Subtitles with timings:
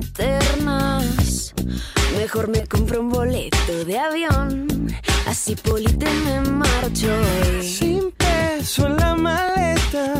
[0.00, 1.54] Eternas.
[2.16, 4.66] Mejor me compro un boleto de avión,
[5.26, 7.06] así polite me marcho.
[7.06, 7.62] hoy.
[7.66, 10.14] Sin peso en la maleta,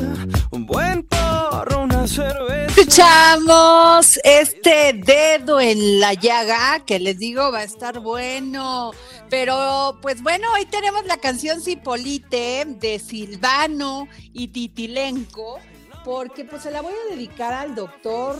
[0.50, 2.80] un buen porro, una cerveza.
[2.80, 8.92] Escuchamos este dedo en la llaga que les digo va a estar bueno.
[9.28, 15.58] Pero pues bueno, hoy tenemos la canción Cipolite de Silvano y Titilenco,
[16.04, 18.36] porque pues se la voy a dedicar al doctor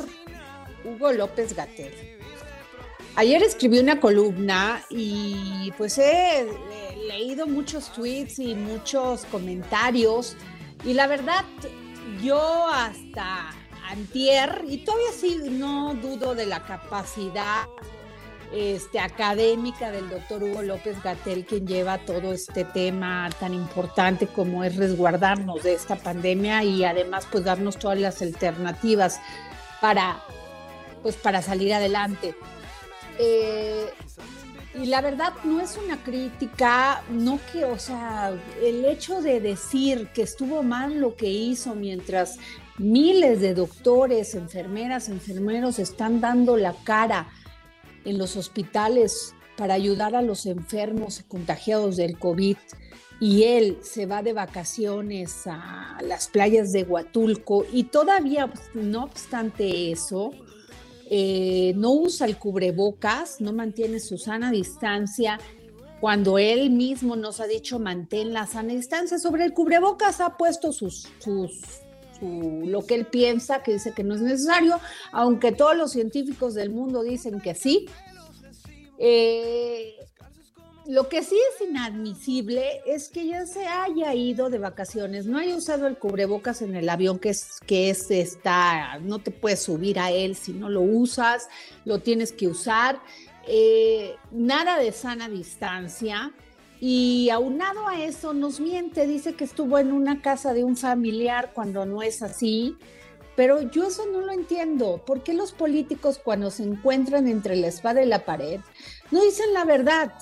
[0.84, 1.92] Hugo López Gatel.
[3.16, 6.46] Ayer escribí una columna y pues he
[7.08, 10.36] leído muchos tweets y muchos comentarios
[10.84, 11.44] y la verdad
[12.22, 13.50] yo hasta
[13.88, 17.66] antier y todavía sí no dudo de la capacidad
[18.52, 24.64] este, académica del doctor Hugo López Gatel, quien lleva todo este tema tan importante como
[24.64, 29.20] es resguardarnos de esta pandemia y además pues darnos todas las alternativas
[29.80, 30.20] para,
[31.02, 32.34] pues, para salir adelante.
[33.18, 33.86] Eh,
[34.80, 40.08] y la verdad no es una crítica, no que, o sea, el hecho de decir
[40.14, 42.38] que estuvo mal lo que hizo mientras
[42.78, 47.28] miles de doctores, enfermeras, enfermeros están dando la cara
[48.04, 52.56] en los hospitales para ayudar a los enfermos contagiados del COVID
[53.20, 59.04] y él se va de vacaciones a las playas de Huatulco y todavía, pues, no
[59.04, 60.32] obstante eso,
[61.10, 65.38] eh, no usa el cubrebocas, no mantiene su sana distancia,
[66.00, 69.18] cuando él mismo nos ha dicho mantén la sana distancia.
[69.18, 71.50] Sobre el cubrebocas ha puesto sus, su-
[72.64, 74.78] lo que él piensa, que dice que no es necesario,
[75.12, 77.86] aunque todos los científicos del mundo dicen que sí.
[78.98, 79.94] Eh,
[80.90, 85.54] lo que sí es inadmisible es que ya se haya ido de vacaciones, no haya
[85.54, 90.00] usado el cubrebocas en el avión, que es que es está, no te puedes subir
[90.00, 91.48] a él si no lo usas,
[91.84, 93.00] lo tienes que usar.
[93.46, 96.32] Eh, nada de sana distancia.
[96.80, 101.52] Y aunado a eso, nos miente, dice que estuvo en una casa de un familiar
[101.54, 102.76] cuando no es así.
[103.36, 105.04] Pero yo eso no lo entiendo.
[105.06, 108.58] ¿Por qué los políticos cuando se encuentran entre la espada y la pared
[109.12, 110.12] no dicen la verdad?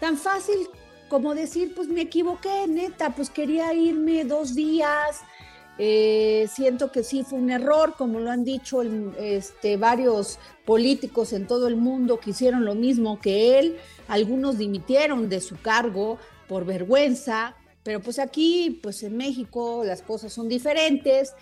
[0.00, 0.68] Tan fácil
[1.08, 5.20] como decir, pues me equivoqué, neta, pues quería irme dos días.
[5.76, 11.48] eh, siento que sí fue un error, como lo han dicho este, varios políticos en
[11.48, 13.76] todo el mundo que hicieron lo mismo que él.
[14.06, 16.18] Algunos dimitieron de su cargo
[16.48, 21.34] por vergüenza, pero pues aquí, pues en México las cosas son diferentes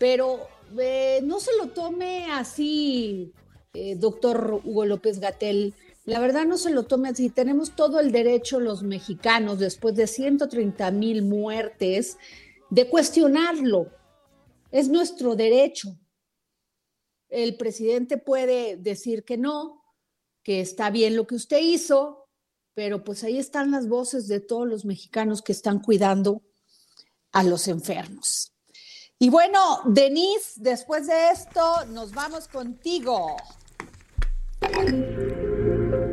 [0.00, 0.48] pero
[0.80, 3.34] eh, no se lo tome así,
[3.74, 5.74] eh, doctor Hugo López Gatel.
[6.04, 7.30] La verdad no se lo tome así.
[7.30, 12.16] Tenemos todo el derecho los mexicanos, después de 130 mil muertes,
[12.70, 13.90] de cuestionarlo.
[14.70, 15.96] Es nuestro derecho.
[17.28, 19.84] El presidente puede decir que no,
[20.42, 22.28] que está bien lo que usted hizo,
[22.74, 26.42] pero pues ahí están las voces de todos los mexicanos que están cuidando
[27.32, 28.52] a los enfermos.
[29.18, 33.36] Y bueno, Denise, después de esto, nos vamos contigo.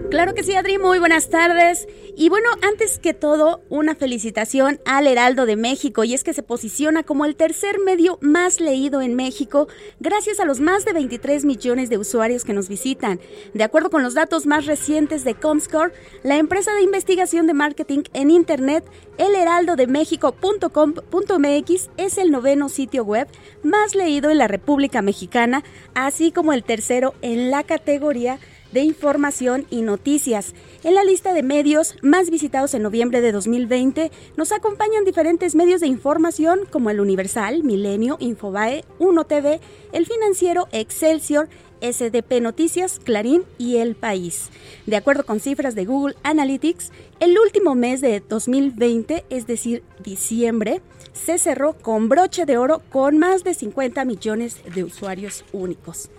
[0.09, 1.85] Claro que sí, Adri, muy buenas tardes.
[2.15, 6.43] Y bueno, antes que todo, una felicitación al Heraldo de México, y es que se
[6.43, 9.67] posiciona como el tercer medio más leído en México,
[9.99, 13.19] gracias a los más de 23 millones de usuarios que nos visitan.
[13.53, 15.91] De acuerdo con los datos más recientes de Comscore,
[16.23, 18.85] la empresa de investigación de marketing en Internet,
[19.17, 23.27] elheraldodemexico.com.mx, es el noveno sitio web
[23.61, 28.39] más leído en la República Mexicana, así como el tercero en la categoría
[28.77, 30.53] de información y noticias.
[30.83, 35.81] En la lista de medios más visitados en noviembre de 2020 nos acompañan diferentes medios
[35.81, 39.61] de información como el Universal, Milenio, Infobae, Uno TV,
[39.93, 41.49] El Financiero, Excelsior,
[41.81, 44.49] SDP Noticias, Clarín y El País.
[44.85, 50.83] De acuerdo con cifras de Google Analytics, el último mes de 2020, es decir, diciembre,
[51.13, 56.11] se cerró con broche de oro con más de 50 millones de usuarios únicos.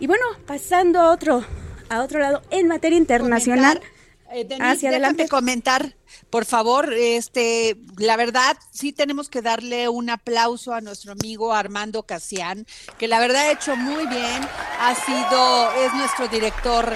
[0.00, 1.44] Y bueno, pasando a otro
[1.88, 3.80] a otro lado en materia internacional.
[4.30, 5.96] Eh, hacia adelante comentar,
[6.28, 12.02] por favor, este, la verdad sí tenemos que darle un aplauso a nuestro amigo Armando
[12.02, 12.66] Casián,
[12.98, 14.46] que la verdad ha hecho muy bien,
[14.80, 16.94] ha sido, es nuestro director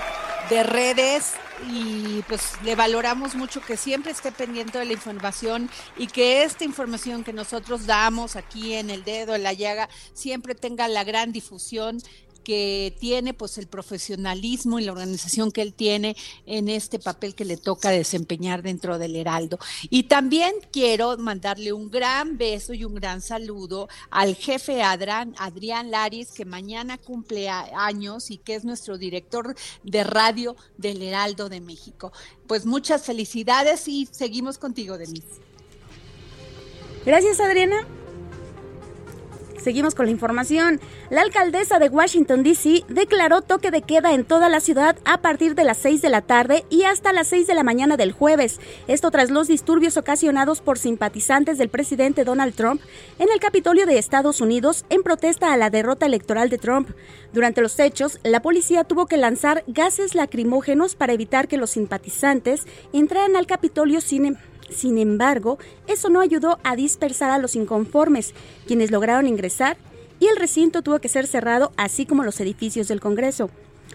[0.50, 1.32] de redes
[1.70, 6.64] y pues le valoramos mucho que siempre esté pendiente de la información y que esta
[6.64, 11.32] información que nosotros damos aquí en el dedo, en la llaga, siempre tenga la gran
[11.32, 12.02] difusión
[12.42, 16.16] que tiene pues el profesionalismo y la organización que él tiene
[16.46, 19.58] en este papel que le toca desempeñar dentro del Heraldo.
[19.90, 25.90] Y también quiero mandarle un gran beso y un gran saludo al jefe Adrián, Adrián
[25.90, 31.60] Laris, que mañana cumple años y que es nuestro director de radio del Heraldo de
[31.60, 32.12] México.
[32.46, 35.40] Pues muchas felicidades y seguimos contigo, Denise.
[37.04, 37.86] Gracias, Adriana.
[39.62, 40.80] Seguimos con la información.
[41.08, 42.82] La alcaldesa de Washington, D.C.
[42.88, 46.20] declaró toque de queda en toda la ciudad a partir de las 6 de la
[46.20, 48.58] tarde y hasta las 6 de la mañana del jueves.
[48.88, 52.82] Esto tras los disturbios ocasionados por simpatizantes del presidente Donald Trump
[53.20, 56.90] en el Capitolio de Estados Unidos en protesta a la derrota electoral de Trump.
[57.32, 62.66] Durante los hechos, la policía tuvo que lanzar gases lacrimógenos para evitar que los simpatizantes
[62.92, 64.36] entraran al Capitolio sin
[64.72, 68.34] sin embargo, eso no ayudó a dispersar a los inconformes,
[68.66, 69.76] quienes lograron ingresar
[70.18, 73.50] y el recinto tuvo que ser cerrado, así como los edificios del Congreso.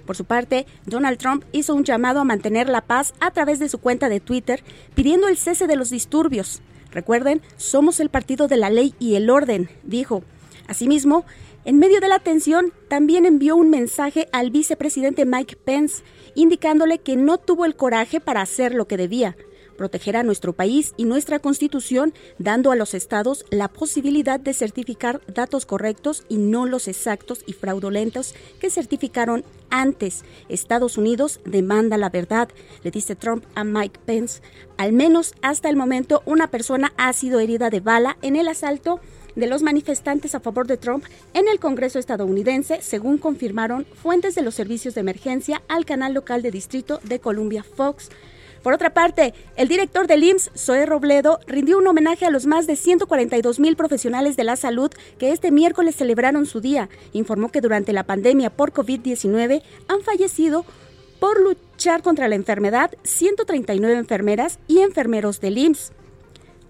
[0.05, 3.69] Por su parte, Donald Trump hizo un llamado a mantener la paz a través de
[3.69, 4.63] su cuenta de Twitter,
[4.93, 6.61] pidiendo el cese de los disturbios.
[6.91, 10.23] Recuerden, somos el partido de la ley y el orden, dijo.
[10.67, 11.25] Asimismo,
[11.63, 16.03] en medio de la tensión, también envió un mensaje al vicepresidente Mike Pence,
[16.35, 19.35] indicándole que no tuvo el coraje para hacer lo que debía,
[19.77, 25.21] proteger a nuestro país y nuestra constitución, dando a los estados la posibilidad de certificar
[25.27, 30.23] datos correctos y no los exactos y fraudulentos que certificaron antes.
[30.49, 32.49] Estados Unidos demanda la verdad,
[32.83, 34.41] le dice Trump a Mike Pence.
[34.77, 38.99] Al menos hasta el momento una persona ha sido herida de bala en el asalto
[39.37, 44.41] de los manifestantes a favor de Trump en el Congreso estadounidense, según confirmaron fuentes de
[44.41, 48.09] los servicios de emergencia al canal local de distrito de Columbia Fox.
[48.63, 52.67] Por otra parte, el director del IMSS, Zoe Robledo, rindió un homenaje a los más
[52.67, 56.89] de 142 mil profesionales de la salud que este miércoles celebraron su día.
[57.13, 60.65] Informó que durante la pandemia por COVID-19 han fallecido
[61.19, 65.91] por luchar contra la enfermedad 139 enfermeras y enfermeros del IMSS.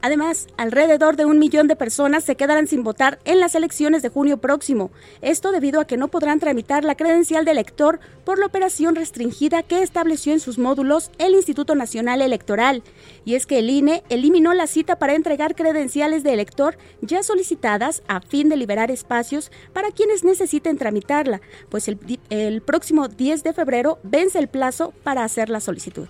[0.02, 4.10] Además, alrededor de un millón de personas se quedarán sin votar en las elecciones de
[4.10, 4.92] junio próximo.
[5.22, 9.64] Esto debido a que no podrán tramitar la credencial de elector por la operación restringida
[9.64, 12.84] que estableció en sus módulos el Instituto Nacional Electoral.
[13.26, 18.04] Y es que el INE eliminó la cita para entregar credenciales de elector ya solicitadas
[18.08, 24.00] a fin de liberar espacios para quienes necesiten tramitarla, pues el, próximo 10 de febrero
[24.04, 26.08] vence el plazo para hacer la solicitud.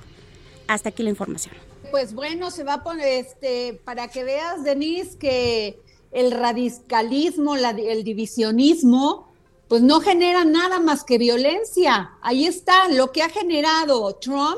[0.68, 1.56] Hasta aquí la información.
[1.91, 5.79] Pues bueno, se va a poner, este, para que veas, Denise, que
[6.12, 9.27] el radicalismo, el divisionismo,
[9.67, 12.12] pues no genera nada más que violencia.
[12.22, 14.58] Ahí está lo que ha generado Trump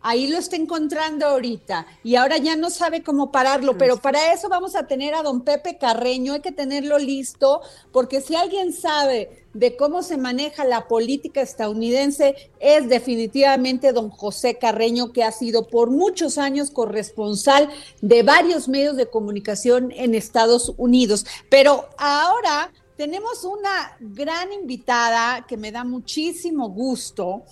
[0.00, 4.48] Ahí lo está encontrando ahorita y ahora ya no sabe cómo pararlo, pero para eso
[4.48, 7.60] vamos a tener a don Pepe Carreño, hay que tenerlo listo,
[7.92, 14.56] porque si alguien sabe de cómo se maneja la política estadounidense, es definitivamente don José
[14.56, 17.68] Carreño, que ha sido por muchos años corresponsal
[18.00, 21.26] de varios medios de comunicación en Estados Unidos.
[21.48, 27.42] Pero ahora tenemos una gran invitada que me da muchísimo gusto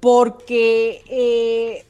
[0.00, 1.86] porque eh,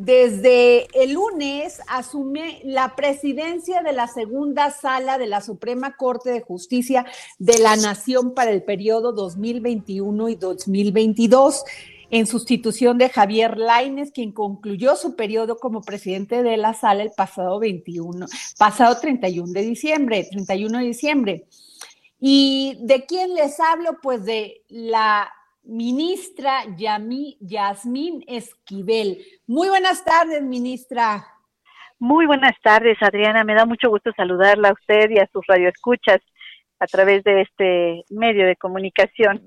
[0.00, 6.40] desde el lunes asume la presidencia de la segunda sala de la Suprema Corte de
[6.40, 7.04] Justicia
[7.38, 11.64] de la Nación para el periodo 2021 y 2022.
[12.12, 17.12] en sustitución de Javier Laines, quien concluyó su periodo como presidente de la sala el
[17.12, 18.26] pasado 21,
[18.58, 21.46] pasado 31 de diciembre, 31 de diciembre.
[22.18, 23.98] ¿Y de quién les hablo?
[24.02, 25.30] Pues de la
[25.70, 29.24] ministra Yami, Yasmín Esquivel.
[29.46, 31.26] Muy buenas tardes, ministra.
[31.98, 33.44] Muy buenas tardes, Adriana.
[33.44, 36.20] Me da mucho gusto saludarla a usted y a sus radioescuchas
[36.80, 39.42] a través de este medio de comunicación.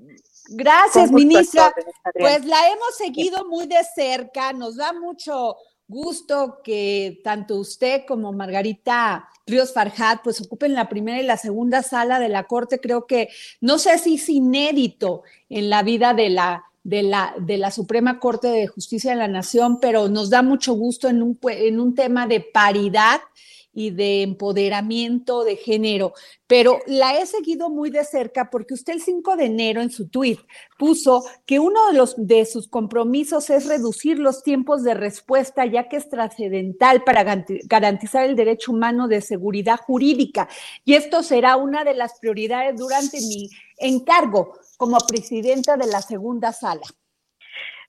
[0.49, 1.73] Gracias, ministra.
[2.17, 4.53] Pues la hemos seguido muy de cerca.
[4.53, 5.55] Nos da mucho
[5.87, 11.83] gusto que tanto usted como Margarita Ríos Farjat pues ocupen la primera y la segunda
[11.83, 12.79] sala de la Corte.
[12.79, 13.29] Creo que
[13.61, 18.19] no sé si es inédito en la vida de la, de la, de la Suprema
[18.19, 21.95] Corte de Justicia de la Nación, pero nos da mucho gusto en un, en un
[21.95, 23.21] tema de paridad
[23.73, 26.13] y de empoderamiento de género,
[26.47, 30.09] pero la he seguido muy de cerca porque usted el 5 de enero en su
[30.09, 30.37] tweet
[30.77, 35.89] puso que uno de, los, de sus compromisos es reducir los tiempos de respuesta, ya
[35.89, 37.23] que es trascendental para
[37.65, 40.47] garantizar el derecho humano de seguridad jurídica.
[40.85, 46.51] Y esto será una de las prioridades durante mi encargo como presidenta de la segunda
[46.51, 46.83] sala.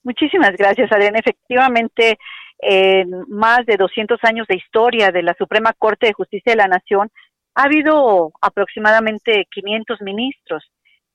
[0.03, 1.19] Muchísimas gracias, Adriana.
[1.19, 2.19] Efectivamente,
[2.59, 6.69] en más de 200 años de historia de la Suprema Corte de Justicia de la
[6.69, 7.11] Nación,
[7.55, 10.65] ha habido aproximadamente 500 ministros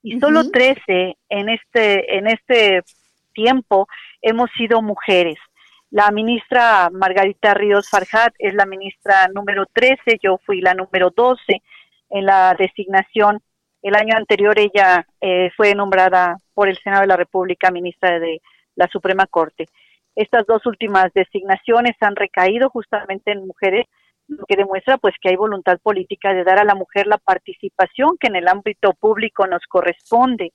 [0.02, 2.82] y solo 13 en este, en este
[3.34, 3.88] tiempo
[4.22, 5.38] hemos sido mujeres.
[5.92, 11.42] La ministra Margarita Ríos Farjat es la ministra número 13, yo fui la número 12
[12.12, 13.42] en la designación.
[13.82, 18.42] El año anterior ella eh, fue nombrada por el Senado de la República ministra de
[18.76, 19.68] la Suprema Corte.
[20.16, 23.86] Estas dos últimas designaciones han recaído justamente en mujeres,
[24.28, 28.18] lo que demuestra pues que hay voluntad política de dar a la mujer la participación
[28.20, 30.54] que en el ámbito público nos corresponde.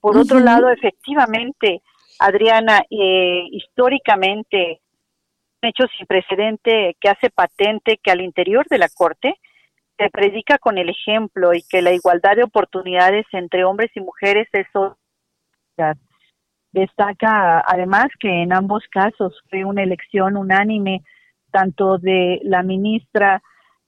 [0.00, 1.82] Por otro lado, efectivamente,
[2.18, 4.80] Adriana, eh, históricamente,
[5.62, 9.34] un hecho sin precedente que hace patente que al interior de la Corte
[9.98, 14.48] se predica con el ejemplo y que la igualdad de oportunidades entre hombres y mujeres
[14.52, 14.66] es
[16.72, 21.02] Destaca además que en ambos casos fue una elección unánime
[21.50, 23.42] tanto de la ministra,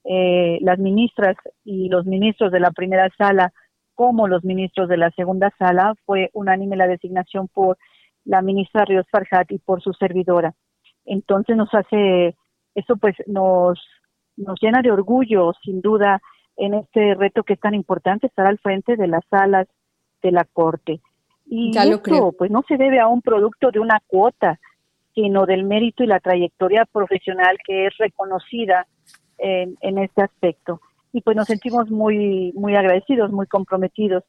[0.04, 3.52] eh, las ministras y los ministros de la primera sala
[3.94, 5.94] como los ministros de la segunda sala.
[6.06, 7.78] Fue unánime la designación por
[8.24, 10.54] la ministra Ríos Farjat y por su servidora.
[11.04, 12.36] Entonces nos hace,
[12.74, 13.80] eso pues nos,
[14.36, 16.20] nos llena de orgullo, sin duda,
[16.56, 19.68] en este reto que es tan importante, estar al frente de las salas
[20.22, 21.00] de la Corte.
[21.54, 24.58] Y esto, pues no se debe a un producto de una cuota,
[25.14, 28.86] sino del mérito y la trayectoria profesional que es reconocida
[29.36, 30.80] en, en este aspecto.
[31.12, 34.24] Y pues nos sentimos muy, muy agradecidos, muy comprometidos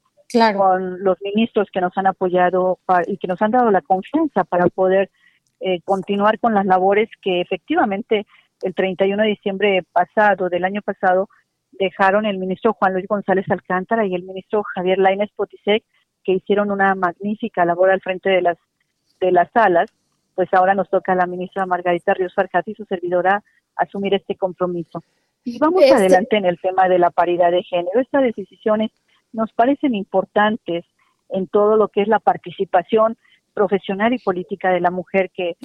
[0.57, 4.67] con los ministros que nos han apoyado y que nos han dado la confianza para
[4.67, 5.09] poder
[5.61, 8.25] eh, continuar con las labores que efectivamente
[8.63, 11.29] el 31 de diciembre pasado, del año pasado,
[11.71, 15.85] dejaron el ministro Juan Luis González Alcántara y el ministro Javier Lainez Potisek
[16.23, 18.57] que hicieron una magnífica labor al frente de las
[19.19, 19.89] de las salas,
[20.35, 23.43] pues ahora nos toca a la ministra Margarita Ríos Farjat y su servidora
[23.75, 25.03] asumir este compromiso.
[25.43, 27.99] Y vamos este adelante en el tema de la paridad de género.
[27.99, 28.91] Estas decisiones
[29.31, 30.85] nos parecen importantes
[31.29, 33.17] en todo lo que es la participación
[33.53, 35.55] profesional y política de la mujer, que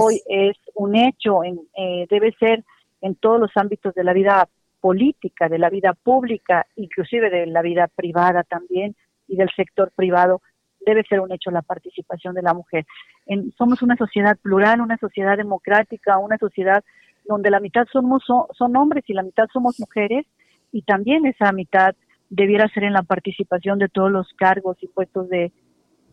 [0.00, 2.64] hoy es un hecho, en, eh, debe ser
[3.00, 4.48] en todos los ámbitos de la vida
[4.80, 8.96] política, de la vida pública, inclusive de la vida privada también,
[9.28, 10.42] y del sector privado,
[10.84, 12.86] debe ser un hecho la participación de la mujer.
[13.26, 16.82] En, somos una sociedad plural, una sociedad democrática, una sociedad
[17.26, 20.26] donde la mitad somos son, hombres y la mitad somos mujeres
[20.72, 21.94] y también esa mitad
[22.30, 25.52] debiera ser en la participación de todos los cargos y puestos de,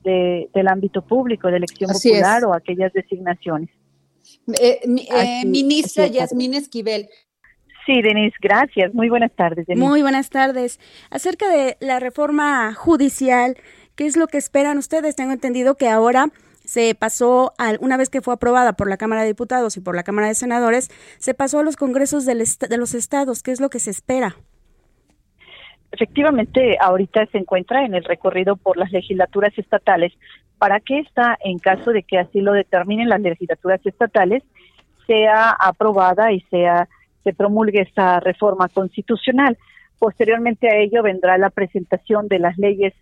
[0.04, 3.70] del ámbito público, de elección popular o aquellas designaciones.
[4.60, 7.08] Eh, eh, ministra Yasmín Esquivel,
[7.86, 8.94] Sí, Denise, gracias.
[8.94, 9.68] Muy buenas tardes.
[9.76, 10.80] Muy buenas tardes.
[11.12, 13.58] Acerca de la reforma judicial,
[13.96, 15.16] ¿qué es lo que esperan ustedes?
[15.16, 16.30] Tengo entendido que ahora
[16.64, 20.02] se pasó, una vez que fue aprobada por la Cámara de Diputados y por la
[20.02, 20.90] Cámara de Senadores,
[21.20, 22.36] se pasó a los congresos de
[22.78, 23.44] los estados.
[23.44, 24.36] ¿Qué es lo que se espera?
[25.92, 30.12] Efectivamente, ahorita se encuentra en el recorrido por las legislaturas estatales
[30.58, 34.44] para que esta, en caso de que así lo determinen las legislaturas estatales,
[35.06, 36.90] sea aprobada y sea
[37.26, 39.58] se promulgue esta reforma constitucional.
[40.00, 42.94] Posteriormente a ello vendrá la presentación de las leyes,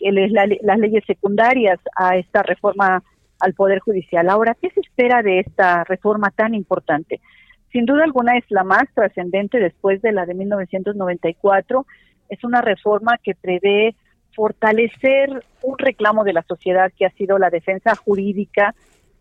[0.00, 3.02] las leyes secundarias a esta reforma
[3.40, 4.30] al Poder Judicial.
[4.30, 7.20] Ahora, ¿qué se espera de esta reforma tan importante?
[7.72, 11.84] Sin duda alguna es la más trascendente después de la de 1994.
[12.28, 13.96] Es una reforma que prevé
[14.34, 18.74] fortalecer un reclamo de la sociedad que ha sido la defensa jurídica,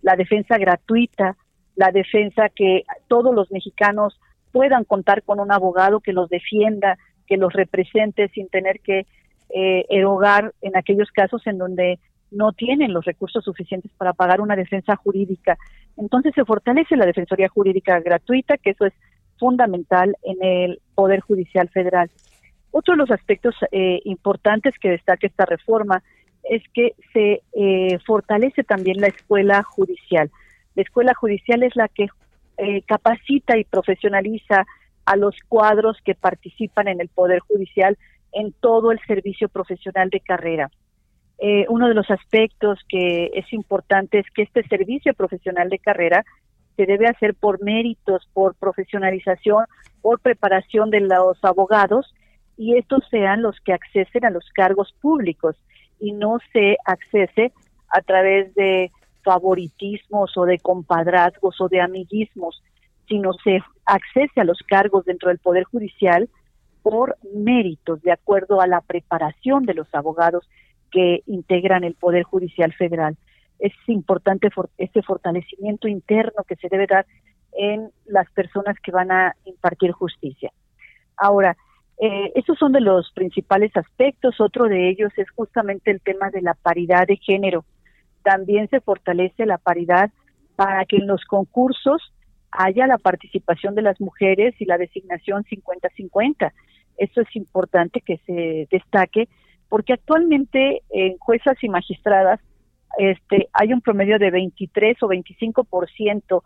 [0.03, 1.36] la defensa gratuita,
[1.75, 4.19] la defensa que todos los mexicanos
[4.53, 9.05] puedan contar con un abogado que los defienda, que los represente sin tener que
[9.50, 12.00] eh, erogar en aquellos casos en donde
[12.31, 15.57] no tienen los recursos suficientes para pagar una defensa jurídica.
[15.98, 18.93] Entonces se fortalece la Defensoría Jurídica gratuita, que eso es
[19.38, 22.10] fundamental en el Poder Judicial Federal.
[22.72, 26.01] Otro de los aspectos eh, importantes que destaca esta reforma
[26.50, 30.31] es que se eh, fortalece también la escuela judicial.
[30.75, 32.07] La escuela judicial es la que
[32.57, 34.65] eh, capacita y profesionaliza
[35.05, 37.98] a los cuadros que participan en el Poder Judicial
[38.31, 40.72] en todo el servicio profesional de carrera.
[41.39, 46.24] Eh, uno de los aspectos que es importante es que este servicio profesional de carrera
[46.75, 49.65] se debe hacer por méritos, por profesionalización,
[50.01, 52.13] por preparación de los abogados
[52.57, 55.55] y estos sean los que accesen a los cargos públicos
[56.00, 57.51] y no se accese
[57.89, 58.91] a través de
[59.23, 62.61] favoritismos o de compadrazgos o de amiguismos,
[63.07, 66.29] sino se accese a los cargos dentro del Poder Judicial
[66.81, 70.47] por méritos, de acuerdo a la preparación de los abogados
[70.91, 73.17] que integran el Poder Judicial Federal.
[73.59, 77.05] Es importante este fortalecimiento interno que se debe dar
[77.53, 80.51] en las personas que van a impartir justicia.
[81.15, 81.55] Ahora,
[81.99, 84.39] eh, esos son de los principales aspectos.
[84.41, 87.63] Otro de ellos es justamente el tema de la paridad de género.
[88.23, 90.11] También se fortalece la paridad
[90.55, 92.13] para que en los concursos
[92.51, 96.51] haya la participación de las mujeres y la designación 50-50.
[96.97, 99.27] Eso es importante que se destaque
[99.69, 102.39] porque actualmente en juezas y magistradas
[102.97, 106.43] este, hay un promedio de 23 o 25%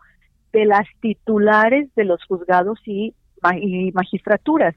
[0.52, 3.14] de las titulares de los juzgados y,
[3.60, 4.74] y magistraturas.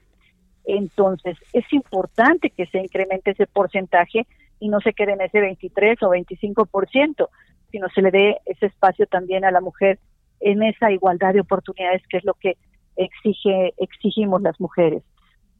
[0.64, 4.26] Entonces, es importante que se incremente ese porcentaje
[4.62, 7.28] y no se quede en ese 23 o 25%,
[7.72, 9.98] sino se le dé ese espacio también a la mujer
[10.38, 12.56] en esa igualdad de oportunidades que es lo que
[12.94, 15.02] exige exigimos las mujeres.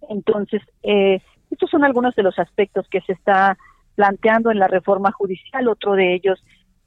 [0.09, 3.59] Entonces, eh, estos son algunos de los aspectos que se está
[3.97, 5.67] planteando en la reforma judicial.
[5.67, 6.41] Otro de ellos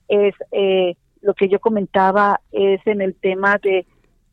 [0.07, 3.85] es eh, lo que yo comentaba, es en el tema de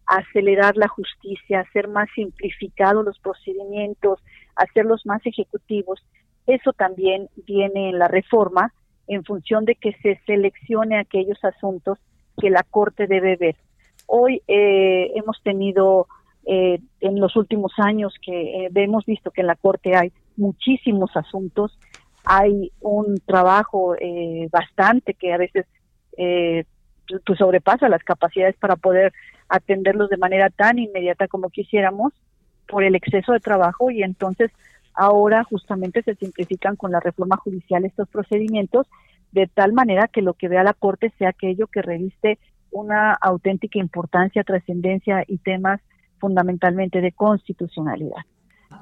[0.06, 4.20] acelerar la justicia, hacer más simplificados los procedimientos,
[4.54, 6.00] hacerlos más ejecutivos.
[6.46, 8.72] Eso también viene en la reforma
[9.08, 11.98] en función de que se seleccione aquellos asuntos
[12.40, 13.56] que la Corte debe ver.
[14.06, 16.06] Hoy eh, hemos tenido
[16.46, 21.78] eh, en los últimos años que hemos visto que en la Corte hay muchísimos asuntos,
[22.24, 25.66] hay un trabajo eh, bastante que a veces
[26.16, 26.64] eh,
[27.26, 29.12] pues sobrepasa las capacidades para poder
[29.48, 32.12] atenderlos de manera tan inmediata como quisiéramos
[32.68, 34.50] por el exceso de trabajo y entonces
[34.94, 38.86] ahora justamente se simplifican con la reforma judicial estos procedimientos
[39.32, 42.38] de tal manera que lo que vea la Corte sea aquello que reviste
[42.70, 45.80] una auténtica importancia, trascendencia y temas
[46.18, 48.24] fundamentalmente de constitucionalidad.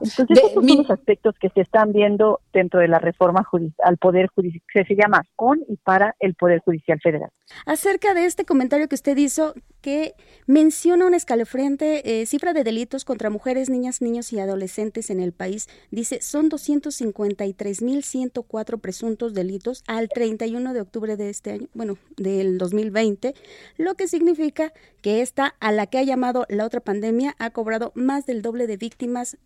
[0.01, 3.47] Entonces, esos son los aspectos que se están viendo dentro de la reforma
[3.85, 7.29] al Poder Judicial, que se llama con y para el Poder Judicial Federal.
[7.67, 10.15] Acerca de este comentario que usted hizo, que
[10.47, 15.33] menciona una escalofriante eh, cifra de delitos contra mujeres, niñas, niños y adolescentes en el
[15.33, 22.59] país, dice, son 253.104 presuntos delitos al 31 de octubre de este año, bueno, del
[22.59, 23.35] 2020,
[23.77, 27.93] lo que significa que esta, a la que ha llamado la otra pandemia, ha cobrado
[27.95, 29.39] más del doble de víctimas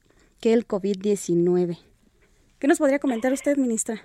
[0.44, 1.78] que el COVID-19.
[2.58, 4.02] ¿Qué nos podría comentar usted, ministra?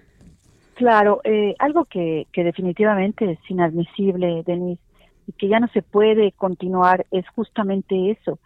[0.76, 4.82] Claro, eh, algo que, que definitivamente es inadmisible, Denise,
[5.28, 8.40] y que ya no se puede continuar es justamente eso.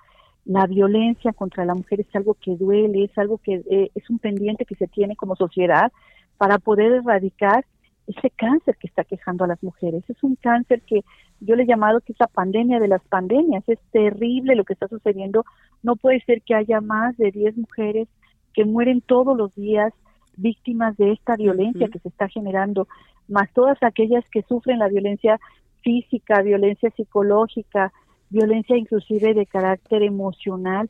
[0.44, 4.18] La violencia contra la mujer es algo que duele, es algo que eh, es un
[4.18, 5.92] pendiente que se tiene como sociedad
[6.40, 7.64] para poder erradicar
[8.08, 10.04] ese cáncer que está quejando a las mujeres.
[10.10, 11.04] Es un cáncer que
[11.40, 13.64] yo le he llamado que es la pandemia de las pandemias.
[13.68, 15.46] Es terrible lo que está sucediendo.
[15.82, 18.08] No puede ser que haya más de 10 mujeres
[18.54, 19.94] que mueren todos los días
[20.36, 22.88] víctimas de esta violencia que se está generando,
[23.28, 25.40] más todas aquellas que sufren la violencia
[25.82, 27.94] física, violencia psicológica,
[28.30, 30.90] violencia inclusive de carácter emocional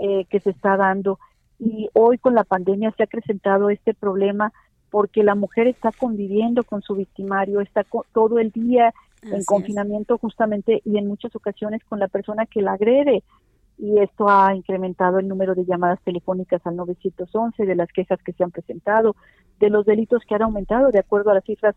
[0.00, 1.18] eh, que se está dando.
[1.58, 4.52] Y hoy con la pandemia se ha acrecentado este problema
[4.90, 10.80] porque la mujer está conviviendo con su victimario, está todo el día en confinamiento justamente
[10.84, 13.22] y en muchas ocasiones con la persona que la agrede.
[13.78, 18.32] Y esto ha incrementado el número de llamadas telefónicas al 911, de las quejas que
[18.32, 19.14] se han presentado,
[19.60, 21.76] de los delitos que han aumentado, de acuerdo a las cifras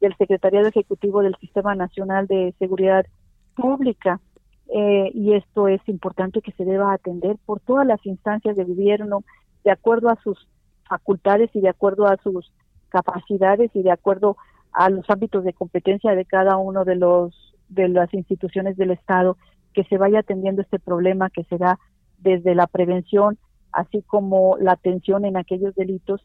[0.00, 3.06] del Secretariado Ejecutivo del Sistema Nacional de Seguridad
[3.54, 4.20] Pública.
[4.72, 9.24] Eh, y esto es importante que se deba atender por todas las instancias de gobierno,
[9.64, 10.46] de acuerdo a sus
[10.90, 12.52] facultades y de acuerdo a sus
[12.90, 14.36] capacidades y de acuerdo
[14.72, 19.36] a los ámbitos de competencia de cada uno de los de las instituciones del Estado
[19.72, 21.78] que se vaya atendiendo este problema que se da
[22.18, 23.38] desde la prevención
[23.72, 26.20] así como la atención en aquellos delitos.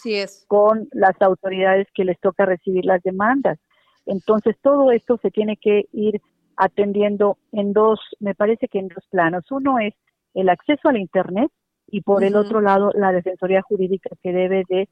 [0.48, 3.58] con las autoridades que les toca recibir las demandas?
[4.04, 6.20] Entonces, todo esto se tiene que ir
[6.56, 9.44] atendiendo en dos, me parece que en dos planos.
[9.50, 9.94] Uno es
[10.34, 11.50] el acceso al Internet
[11.88, 14.88] y por el otro lado la Defensoría Jurídica que debe de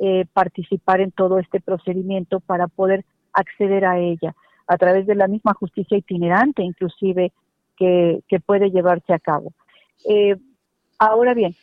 [0.00, 4.34] eh, participar en todo este procedimiento para poder acceder a ella
[4.66, 7.32] a través de la misma justicia itinerante inclusive
[7.76, 9.52] que, que puede llevarse a cabo.
[10.08, 10.36] Eh,
[10.98, 11.54] ahora bien,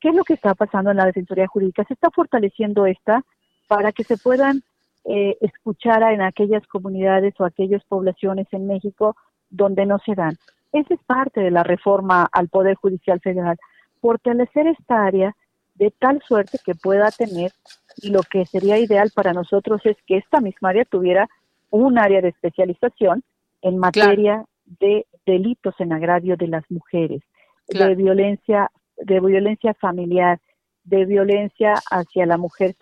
[0.00, 1.84] ¿qué es lo que está pasando en la Defensoría Jurídica?
[1.84, 3.24] Se está fortaleciendo esta
[3.68, 4.62] para que se puedan
[5.04, 9.16] eh, escuchara en aquellas comunidades o aquellas poblaciones en México
[9.50, 10.36] donde no se dan.
[10.72, 13.58] Esa es parte de la reforma al Poder Judicial Federal,
[14.00, 15.36] fortalecer esta área
[15.74, 17.50] de tal suerte que pueda tener,
[17.96, 21.28] y lo que sería ideal para nosotros es que esta misma área tuviera
[21.70, 23.22] un área de especialización
[23.62, 24.44] en materia
[24.80, 27.22] de delitos en agravio de las mujeres,
[27.68, 30.40] de violencia, de violencia familiar,
[30.84, 32.74] de violencia hacia la mujer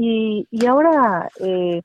[0.00, 1.82] y, y ahora, eh,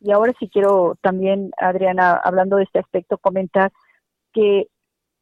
[0.00, 3.72] y ahora sí quiero también, Adriana, hablando de este aspecto, comentar
[4.32, 4.68] que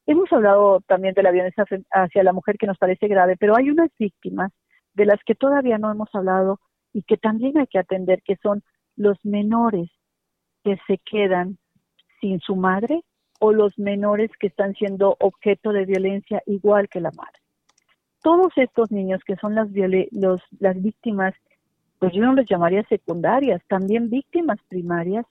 [0.05, 3.71] hemos hablado también de la violencia hacia la mujer que nos parece grave, pero hay
[3.71, 4.53] unas víctimas
[4.93, 6.61] de las que todavía no hemos hablado
[6.93, 8.63] y que también hay que atender, que son
[8.95, 9.89] los menores
[10.63, 11.57] que se quedan
[12.21, 13.05] sin su madre
[13.41, 17.41] o los menores que están siendo objeto de violencia igual que la madre.
[18.23, 19.69] Todos estos niños que son las,
[20.13, 21.33] los, las víctimas
[21.99, 25.27] pues yo no les llamaría secundarias, también víctimas primarias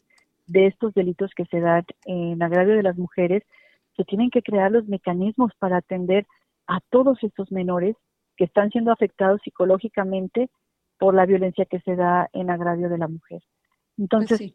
[0.47, 3.43] de estos delitos que se dan en agravio de las mujeres,
[3.95, 6.25] se tienen que crear los mecanismos para atender
[6.67, 7.95] a todos estos menores
[8.35, 10.49] que están siendo afectados psicológicamente
[10.97, 13.41] por la violencia que se da en agravio de la mujer.
[13.97, 14.53] Entonces, pues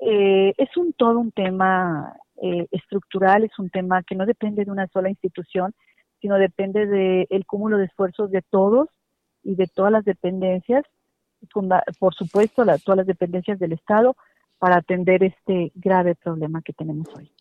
[0.00, 4.70] eh, es un todo un tema eh, estructural, es un tema que no depende de
[4.70, 5.74] una sola institución,
[6.20, 8.88] sino depende del cúmulo de esfuerzos de todos
[9.42, 10.84] y de todas las dependencias
[11.98, 14.16] por supuesto, todas las dependencias del Estado
[14.58, 17.32] para atender este grave problema que tenemos hoy.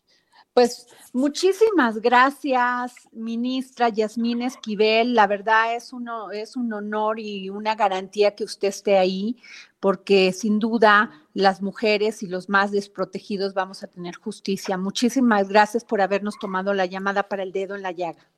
[0.53, 5.13] Pues muchísimas gracias, ministra Yasmín Esquivel.
[5.13, 9.37] La verdad es, uno, es un honor y una garantía que usted esté ahí,
[9.79, 14.77] porque sin duda las mujeres y los más desprotegidos vamos a tener justicia.
[14.77, 18.29] Muchísimas gracias por habernos tomado la llamada para el dedo en la llaga.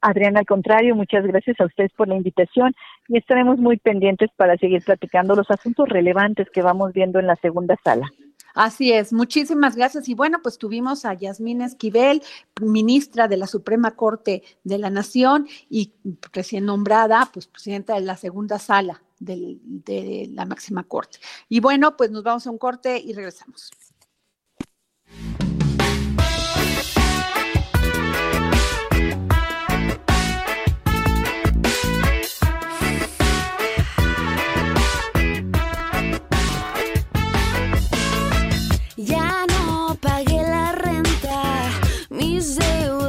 [0.00, 2.74] Adriana, al contrario, muchas gracias a ustedes por la invitación
[3.08, 7.36] y estaremos muy pendientes para seguir platicando los asuntos relevantes que vamos viendo en la
[7.36, 8.10] segunda sala.
[8.54, 10.08] Así es, muchísimas gracias.
[10.08, 12.22] Y bueno, pues tuvimos a Yasmín Esquivel,
[12.60, 15.92] ministra de la Suprema Corte de la Nación y
[16.32, 21.18] recién nombrada, pues presidenta de la segunda sala de la máxima corte.
[21.48, 23.70] Y bueno, pues nos vamos a un corte y regresamos.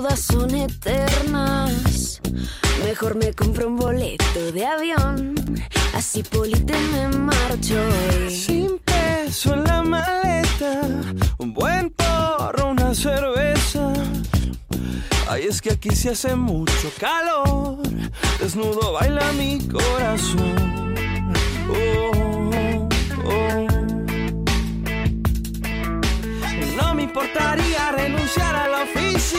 [0.10, 2.20] Eternas.
[2.84, 5.36] Mejor me compro un boleto de avión,
[5.94, 7.80] así Polite me marcho.
[8.30, 10.82] Sin peso en la maleta,
[11.38, 13.94] un buen porro, una cerveza.
[15.30, 17.78] Ay, es que aquí se hace mucho calor,
[18.40, 20.96] desnudo baila mi corazón.
[21.70, 22.88] Oh,
[23.26, 23.68] oh.
[26.76, 29.39] No me importaría renunciar a la oficina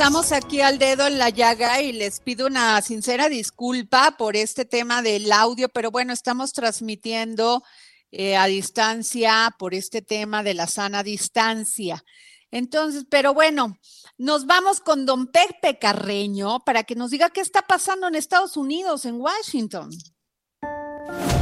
[0.00, 4.64] Estamos aquí al dedo en la llaga y les pido una sincera disculpa por este
[4.64, 7.62] tema del audio, pero bueno, estamos transmitiendo
[8.10, 12.02] eh, a distancia por este tema de la sana distancia.
[12.50, 13.76] Entonces, pero bueno,
[14.16, 18.56] nos vamos con don Pepe Carreño para que nos diga qué está pasando en Estados
[18.56, 19.90] Unidos, en Washington.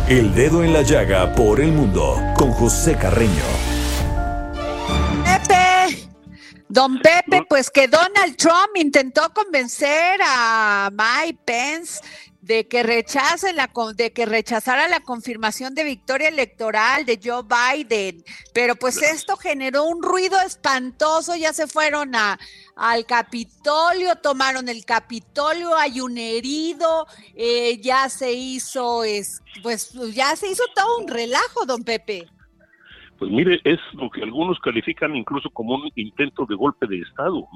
[0.08, 3.77] El Dedo en la Llaga por el mundo con José Carreño.
[6.68, 12.00] Don Pepe, pues que Donald Trump intentó convencer a Mike Pence
[12.42, 18.24] de que rechace la de que rechazara la confirmación de victoria electoral de Joe Biden,
[18.52, 22.38] pero pues esto generó un ruido espantoso, ya se fueron a
[22.76, 30.36] al Capitolio, tomaron el Capitolio, hay un herido, eh, ya se hizo es pues ya
[30.36, 32.28] se hizo todo un relajo, don Pepe.
[33.18, 37.46] Pues mire, es lo que algunos califican incluso como un intento de golpe de Estado.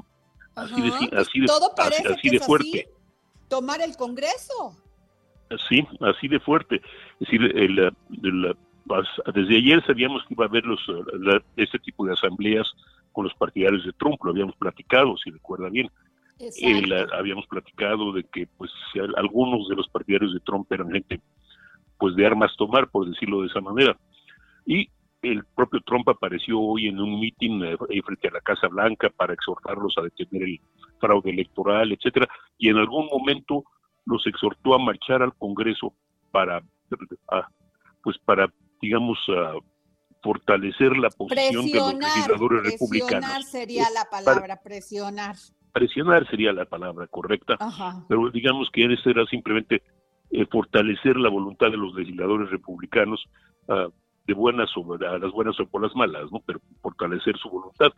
[0.56, 2.68] Así de, pues así de, todo así- parece así que de es fuerte.
[2.80, 3.48] así.
[3.48, 4.76] Tomar el Congreso.
[5.68, 6.76] Sí, así de fuerte.
[6.76, 7.90] Es decir, el, eh,
[8.22, 10.80] el, pas- desde ayer sabíamos que iba a haber los,
[11.20, 12.66] la- este tipo de asambleas
[13.12, 15.90] con los partidarios de Trump, lo habíamos platicado, si recuerda bien.
[17.12, 18.70] Habíamos platicado de que pues
[19.16, 21.20] algunos de los partidarios de Trump eran gente
[21.98, 23.96] pues de armas tomar, por decirlo de esa manera.
[24.66, 24.88] Y
[25.22, 27.60] el propio Trump apareció hoy en un mitin
[28.04, 30.60] frente a la Casa Blanca para exhortarlos a detener el
[31.00, 33.64] fraude electoral, etcétera, y en algún momento
[34.04, 35.94] los exhortó a marchar al Congreso
[36.32, 36.62] para,
[37.30, 37.48] a-
[38.02, 39.54] pues para, digamos, a
[40.22, 43.50] fortalecer la posición de los Presionar, legisladores presionar republicanos.
[43.50, 45.36] sería la palabra, presionar.
[45.72, 48.04] Presionar sería la palabra correcta, Ajá.
[48.08, 49.82] pero digamos que eso era simplemente
[50.30, 53.24] eh, fortalecer la voluntad de los legisladores republicanos
[53.68, 53.88] ah,
[54.26, 56.40] de buenas o a las buenas o por las malas, ¿no?
[56.46, 57.92] Pero fortalecer su voluntad.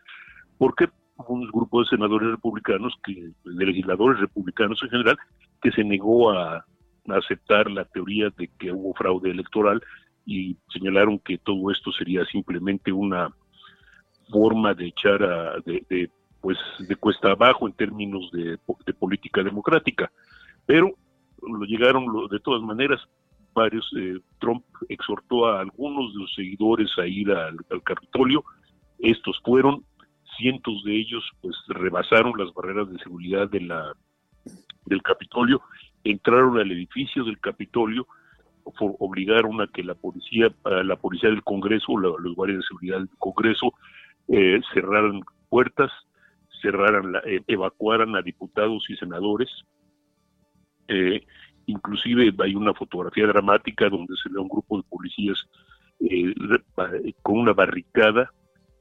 [0.58, 5.16] Porque un grupo de senadores republicanos, que, de legisladores republicanos en general,
[5.62, 6.64] que se negó a,
[7.06, 9.82] aceptar la teoría de que hubo fraude electoral
[10.24, 13.28] y señalaron que todo esto sería simplemente una
[14.30, 16.10] forma de echar a, de,
[16.40, 20.10] pues de cuesta abajo en términos de, de política democrática.
[20.64, 20.94] Pero
[21.42, 23.00] lo llegaron de todas maneras
[23.54, 28.44] varios eh, Trump exhortó a algunos de los seguidores a ir al, Capitolio.
[28.98, 29.84] Estos fueron
[30.36, 35.62] cientos de ellos pues rebasaron las barreras de seguridad del Capitolio
[36.02, 38.06] entraron al edificio del Capitolio
[38.80, 43.74] obligaron a que la policía la policía del Congreso los guardias de seguridad del Congreso
[44.28, 45.90] eh, cerraran puertas
[46.62, 49.50] cerraran la- eh, evacuaran a diputados y senadores
[50.88, 51.24] eh,
[51.66, 55.38] inclusive hay una fotografía dramática donde se ve a un grupo de policías
[56.00, 56.34] eh,
[56.76, 56.90] ba-
[57.22, 58.30] con una barricada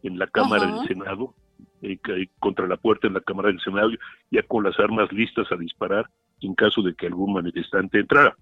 [0.04, 0.76] en la Cámara Ajá.
[0.80, 1.34] del Senado,
[1.82, 3.90] eh, ca- contra la puerta en la Cámara del Senado,
[4.32, 6.10] ya con las armas listas a disparar
[6.42, 8.36] en caso de que algún manifestante entrara.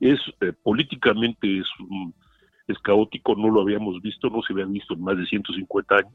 [0.00, 1.62] Es eh, políticamente
[2.66, 6.14] es caótico, no lo habíamos visto, no se había visto en más de 150 años.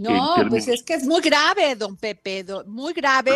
[0.00, 3.32] No, pues es que es muy grave, don Pepe, muy grave,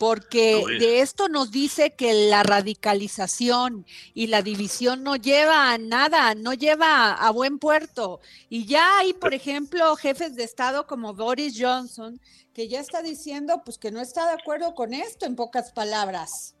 [0.00, 6.34] porque de esto nos dice que la radicalización y la división no lleva a nada,
[6.34, 8.18] no lleva a buen puerto.
[8.48, 12.18] Y ya hay, por ejemplo, jefes de Estado como Boris Johnson,
[12.52, 16.56] que ya está diciendo pues que no está de acuerdo con esto, en pocas palabras.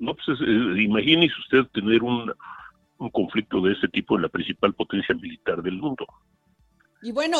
[0.00, 0.38] No, pues
[0.76, 2.30] imagínese usted tener un,
[2.98, 6.06] un conflicto de este tipo en la principal potencia militar del mundo.
[7.02, 7.38] Y bueno,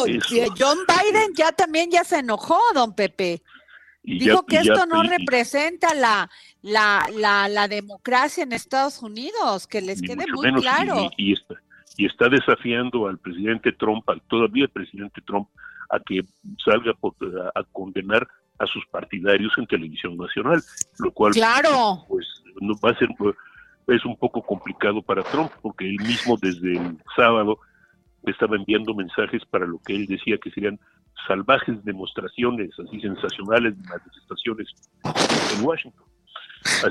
[0.59, 3.43] John Biden ya también ya se enojó, don Pepe.
[4.03, 6.31] Dijo que esto no representa la,
[6.63, 11.11] la, la, la, democracia en Estados Unidos, que les quede muy claro.
[11.19, 11.55] Y, está,
[11.99, 15.49] y está desafiando al presidente Trump, al todavía el presidente Trump,
[15.91, 16.23] a que
[16.65, 16.93] salga
[17.55, 18.27] a, condenar
[18.59, 20.63] a sus partidarios en televisión nacional,
[20.99, 22.05] lo cual claro.
[22.09, 22.27] pues
[22.61, 23.09] no va a ser
[23.87, 27.59] es un poco complicado para Trump porque él mismo desde el sábado
[28.27, 30.79] estaba enviando mensajes para lo que él decía que serían
[31.27, 34.69] salvajes demostraciones así sensacionales de manifestaciones
[35.57, 36.05] en Washington.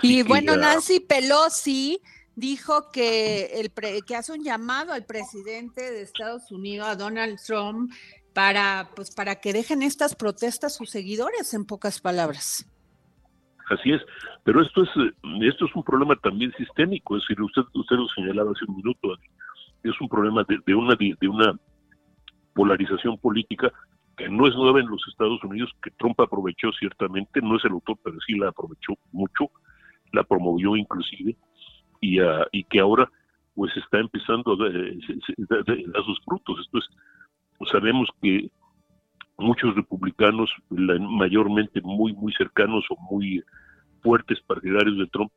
[0.02, 2.00] y bueno, Nancy Pelosi
[2.36, 3.72] dijo que, el
[4.06, 7.92] que hace un llamado al presidente de Estados Unidos, a Donald Trump,
[8.34, 12.66] para, pues, para que dejen estas protestas sus seguidores, en pocas palabras.
[13.70, 14.02] Así es,
[14.44, 14.90] pero esto es
[15.42, 19.16] esto es un problema también sistémico, es decir, usted usted lo señalaba hace un minuto,
[19.84, 21.56] es un problema de, una de una
[22.54, 23.72] polarización política
[24.18, 27.72] que no es nueva en los Estados Unidos, que Trump aprovechó ciertamente, no es el
[27.72, 29.50] autor, pero sí la aprovechó mucho,
[30.12, 31.38] la promovió inclusive,
[32.02, 33.10] y, uh, y que ahora
[33.56, 36.60] pues está empezando a dar sus frutos.
[36.62, 38.50] Esto es, sabemos que
[39.38, 43.44] muchos republicanos, mayormente muy, muy cercanos o muy
[44.02, 45.32] fuertes partidarios de Trump,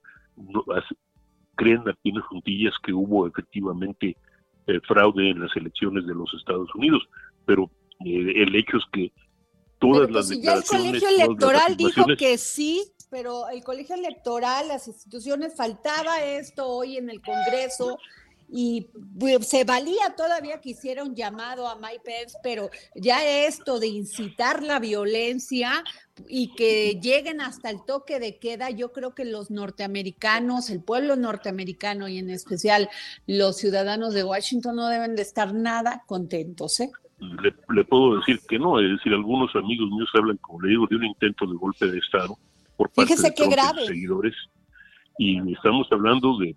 [1.56, 4.16] creen a pienes juntillas que hubo efectivamente
[4.66, 7.02] eh, fraude en las elecciones de los Estados Unidos,
[7.46, 7.70] pero
[8.04, 9.12] eh, el hecho es que
[9.78, 14.88] todas las pues, Ya el colegio electoral dijo que sí, pero el colegio electoral, las
[14.88, 17.98] instituciones, faltaba esto hoy en el Congreso
[18.54, 18.88] y
[19.18, 23.86] pues, se valía todavía que hiciera un llamado a Mike Pence, pero ya esto de
[23.86, 25.82] incitar la violencia
[26.28, 31.16] y que lleguen hasta el toque de queda, yo creo que los norteamericanos, el pueblo
[31.16, 32.90] norteamericano y en especial
[33.26, 36.90] los ciudadanos de Washington no deben de estar nada contentos, ¿eh?
[37.20, 40.96] Le, puedo decir que no, es decir, algunos amigos míos hablan, como le digo, de
[40.96, 42.36] un intento de golpe de Estado
[42.76, 43.86] por parte de qué grave.
[43.86, 44.34] seguidores
[45.18, 46.56] y estamos hablando de,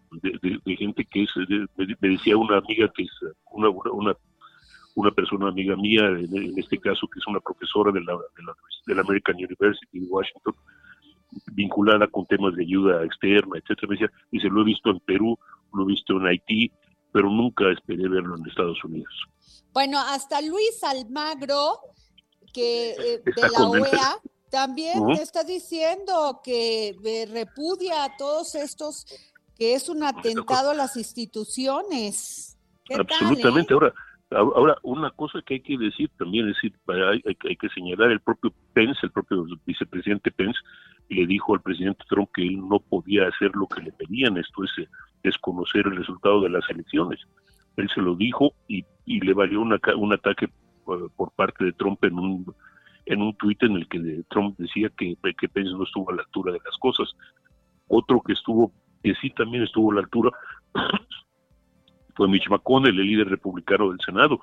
[0.78, 1.30] gente que es,
[1.78, 3.12] me decía una amiga que es
[3.52, 4.16] una, una,
[4.96, 8.14] una persona amiga mía, en, este caso que es una profesora de la,
[8.88, 10.56] de la, American University de Washington,
[11.52, 15.38] vinculada con temas de ayuda externa, etcétera, me decía, dice, lo he visto en Perú,
[15.74, 16.72] lo he visto en Haití,
[17.12, 19.14] pero nunca esperé verlo en Estados Unidos.
[19.74, 21.78] Bueno, hasta Luis Almagro,
[22.54, 24.16] que eh, de la OEA,
[24.56, 29.06] también está diciendo que eh, repudia a todos estos,
[29.58, 32.58] que es un atentado a las instituciones.
[32.98, 33.74] Absolutamente.
[33.74, 33.76] Eh?
[33.76, 33.94] Ahora,
[34.32, 38.22] ahora, una cosa que hay que decir también, es decir, hay, hay, que señalar el
[38.22, 40.58] propio Pence, el propio vicepresidente Pence,
[41.10, 44.64] le dijo al presidente Trump que él no podía hacer lo que le pedían, esto
[44.64, 44.88] es eh,
[45.22, 47.20] desconocer el resultado de las elecciones.
[47.76, 50.48] Él se lo dijo y, y le valió una, un ataque
[50.86, 52.56] por parte de Trump en un
[53.06, 56.24] en un tuit en el que Trump decía que, que Pence no estuvo a la
[56.24, 57.10] altura de las cosas.
[57.88, 58.72] Otro que estuvo,
[59.04, 60.32] que sí también estuvo a la altura,
[62.16, 64.40] fue Mitch McConnell, el líder republicano del Senado,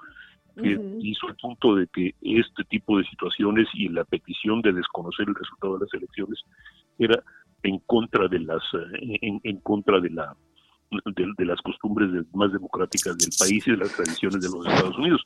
[0.56, 5.26] que hizo el punto de que este tipo de situaciones y la petición de desconocer
[5.26, 6.44] el resultado de las elecciones
[6.98, 7.22] era
[7.62, 8.62] en contra de las
[9.00, 10.36] en, en contra de la
[10.90, 14.98] de, de, las costumbres más democráticas del país y de las tradiciones de los Estados
[14.98, 15.22] Unidos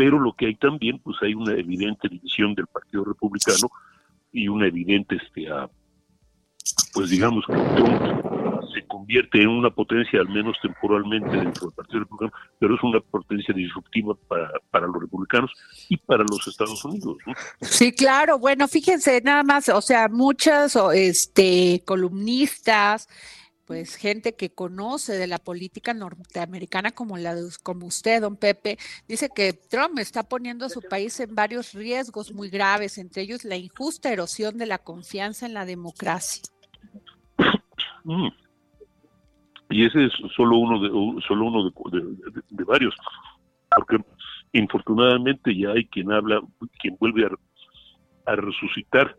[0.00, 3.68] pero lo que hay también, pues hay una evidente división del Partido Republicano
[4.32, 5.46] y una evidente, este,
[6.94, 12.00] pues digamos que Trump se convierte en una potencia, al menos temporalmente, dentro del Partido
[12.00, 15.50] Republicano, pero es una potencia disruptiva para, para los republicanos
[15.90, 17.18] y para los Estados Unidos.
[17.60, 18.38] Sí, claro.
[18.38, 23.06] Bueno, fíjense nada más, o sea, muchas este, columnistas
[23.70, 29.28] pues gente que conoce de la política norteamericana como la como usted, don Pepe, dice
[29.32, 33.54] que Trump está poniendo a su país en varios riesgos muy graves, entre ellos la
[33.54, 36.42] injusta erosión de la confianza en la democracia.
[38.02, 38.30] Mm.
[39.68, 42.96] Y ese es solo uno de solo uno de, varios,
[43.76, 43.98] porque
[44.52, 46.40] infortunadamente ya hay quien habla,
[46.80, 47.24] quien vuelve
[48.26, 49.16] a, resucitar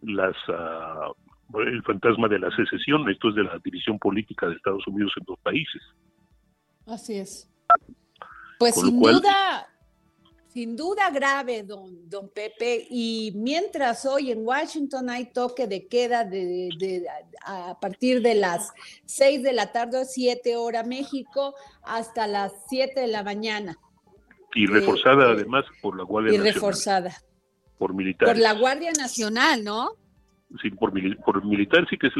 [0.00, 1.12] las uh,
[1.54, 5.24] el fantasma de la secesión, esto es de la división política de Estados Unidos en
[5.24, 5.82] dos países.
[6.86, 7.50] Así es.
[8.58, 9.68] Pues sin duda,
[10.48, 12.86] Sin duda grave, don, don Pepe.
[12.88, 17.04] Y mientras hoy en Washington hay toque de queda de,
[17.44, 18.72] a partir de las
[19.04, 23.76] 6 de la tarde, 7 hora México, hasta las 7 de la mañana.
[24.54, 26.50] Y reforzada además por la Guardia Nacional.
[26.50, 27.12] Y reforzada.
[27.76, 28.32] Por militares.
[28.32, 29.90] Por la Guardia Nacional, ¿no?
[30.62, 30.92] Sí, por,
[31.24, 32.12] por militar sí que es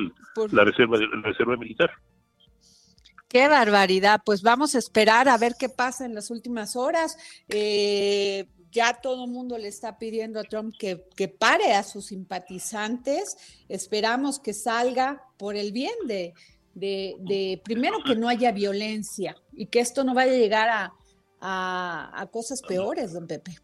[0.52, 1.90] la, reserva, la reserva militar.
[3.28, 4.20] Qué barbaridad.
[4.24, 7.16] Pues vamos a esperar a ver qué pasa en las últimas horas.
[7.48, 12.06] Eh, ya todo el mundo le está pidiendo a Trump que, que, pare a sus
[12.06, 13.36] simpatizantes.
[13.68, 16.34] Esperamos que salga por el bien de,
[16.74, 20.92] de, primero que no haya violencia y que esto no vaya a llegar a,
[21.40, 23.58] a, cosas peores, don Pepe.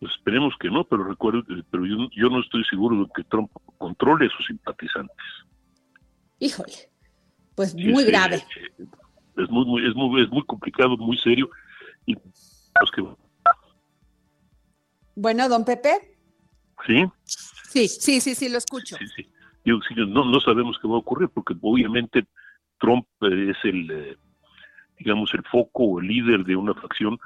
[0.00, 3.50] Pues esperemos que no, pero recuerdo, pero yo, yo no estoy seguro de que Trump
[3.78, 5.16] controle a sus simpatizantes.
[6.38, 6.88] Híjole
[7.58, 8.44] pues muy grave.
[9.36, 11.50] Es muy, muy, es muy, es muy complicado, muy serio.
[12.06, 12.16] Y
[15.16, 16.16] Bueno, don Pepe.
[16.86, 17.04] Sí.
[17.24, 18.96] Sí, sí, sí, sí, lo escucho.
[18.96, 19.28] Sí, sí.
[20.06, 22.28] no, no sabemos qué va a ocurrir porque obviamente
[22.78, 24.16] Trump es el, eh,
[24.96, 27.18] digamos, el foco o el líder de una facción,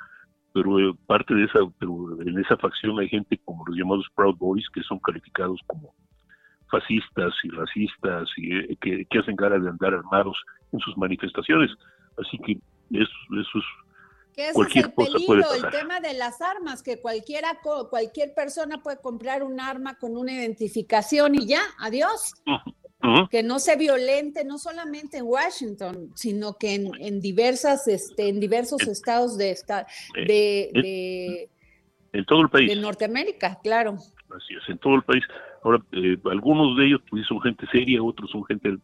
[0.52, 4.36] pero eh, parte de esa, pero en esa facción hay gente como los llamados Proud
[4.36, 5.94] Boys que son calificados como
[6.70, 10.36] fascistas y racistas y eh, que, hacen cara de andar armados
[10.72, 11.70] en sus manifestaciones.
[12.18, 12.52] Así que
[12.90, 13.64] eso, eso es
[14.34, 17.58] que ese es el peligro, el tema de las armas, que cualquiera,
[17.90, 22.34] cualquier persona puede comprar un arma con una identificación y ya, adiós.
[23.30, 28.82] Que no se violente, no solamente en Washington, sino que en, diversas, este, en diversos
[28.82, 29.56] estados de,
[30.14, 31.50] de, de,
[32.12, 32.68] en todo el país.
[32.68, 33.96] De Norteamérica, claro.
[34.30, 35.24] Así es, en todo el país.
[35.64, 38.76] Ahora, eh, algunos de ellos pues, son gente seria, otros son gente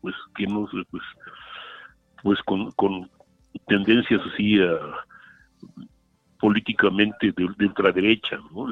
[0.00, 1.02] pues que no pues,
[2.22, 3.10] pues con, con
[3.66, 4.78] tendencias así a,
[6.40, 8.66] políticamente de, ultraderecha, ¿no?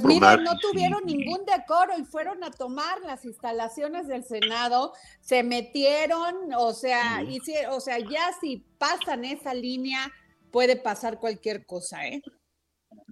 [0.00, 5.42] Pues miren, no tuvieron ningún decoro y fueron a tomar las instalaciones del Senado, se
[5.42, 10.10] metieron, o sea, hicieron, o sea, ya si pasan esa línea
[10.50, 12.22] puede pasar cualquier cosa, ¿eh?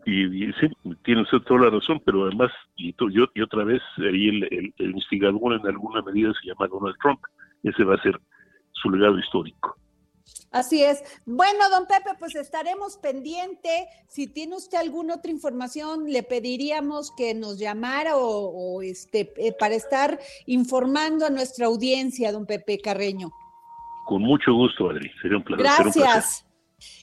[0.07, 0.69] Y, sí,
[1.05, 4.91] tiene usted toda la razón, pero además, y, yo, y otra vez, ahí el, el,
[4.91, 7.21] instigador en alguna medida se llama Donald Trump.
[7.63, 8.19] Ese va a ser
[8.73, 9.77] su legado histórico.
[10.51, 11.03] Así es.
[11.27, 13.89] Bueno, don Pepe, pues estaremos pendiente.
[14.09, 19.77] Si tiene usted alguna otra información, le pediríamos que nos llamara o, este eh, para
[19.77, 23.31] estar informando a nuestra audiencia, don Pepe Carreño.
[24.07, 25.09] Con mucho gusto, Adri.
[25.23, 25.65] Sería un placer.
[25.65, 26.45] Gracias.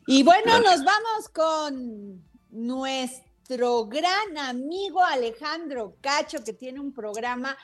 [0.08, 7.56] Y bueno, nos vamos con nuestro gran amigo Alejandro Cacho, que tiene un programa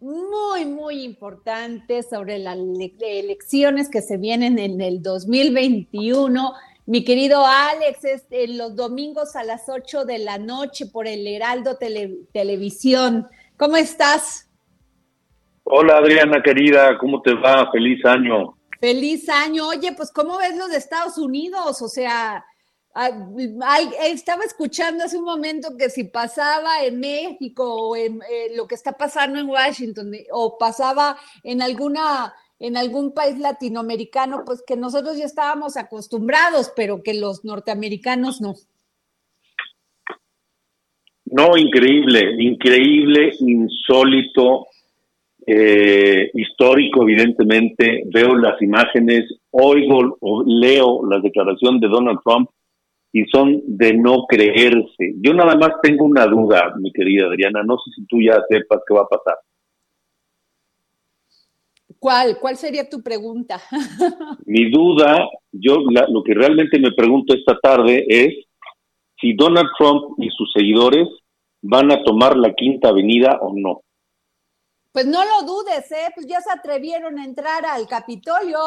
[0.00, 2.56] muy, muy importante sobre las
[3.00, 6.54] elecciones que se vienen en el 2021.
[6.86, 11.26] Mi querido Alex, es en los domingos a las 8 de la noche por el
[11.26, 11.76] Heraldo
[12.32, 13.28] Televisión.
[13.58, 14.48] ¿Cómo estás?
[15.64, 17.70] Hola Adriana querida, ¿cómo te va?
[17.70, 18.56] Feliz año.
[18.80, 19.68] Feliz año.
[19.68, 21.82] Oye, pues ¿cómo ves los de Estados Unidos?
[21.82, 22.44] O sea,
[24.04, 28.74] estaba escuchando hace un momento que si pasaba en México o en eh, lo que
[28.74, 35.16] está pasando en Washington o pasaba en alguna en algún país latinoamericano, pues que nosotros
[35.16, 38.54] ya estábamos acostumbrados, pero que los norteamericanos no.
[41.24, 44.66] No, increíble, increíble, insólito,
[45.46, 48.02] eh, histórico, evidentemente.
[48.12, 52.50] Veo las imágenes, oigo o leo la declaración de Donald Trump
[53.12, 55.14] y son de no creerse.
[55.16, 58.80] Yo nada más tengo una duda, mi querida Adriana, no sé si tú ya sepas
[58.86, 59.36] qué va a pasar.
[61.98, 62.38] ¿Cuál?
[62.40, 63.60] ¿Cuál sería tu pregunta?
[64.46, 68.46] mi duda, yo lo que realmente me pregunto esta tarde es
[69.20, 71.06] si Donald Trump y sus seguidores
[71.60, 73.82] van a tomar la quinta avenida o no.
[74.92, 76.10] Pues no lo dudes, ¿eh?
[76.14, 78.58] Pues ya se atrevieron a entrar al Capitolio.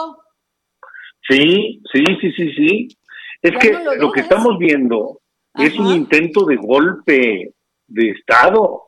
[1.28, 2.88] Sí, sí, sí, sí, sí.
[3.44, 5.20] Es que lo, que estamos viendo
[5.56, 7.54] es un intento de golpe
[7.88, 8.88] de Estado.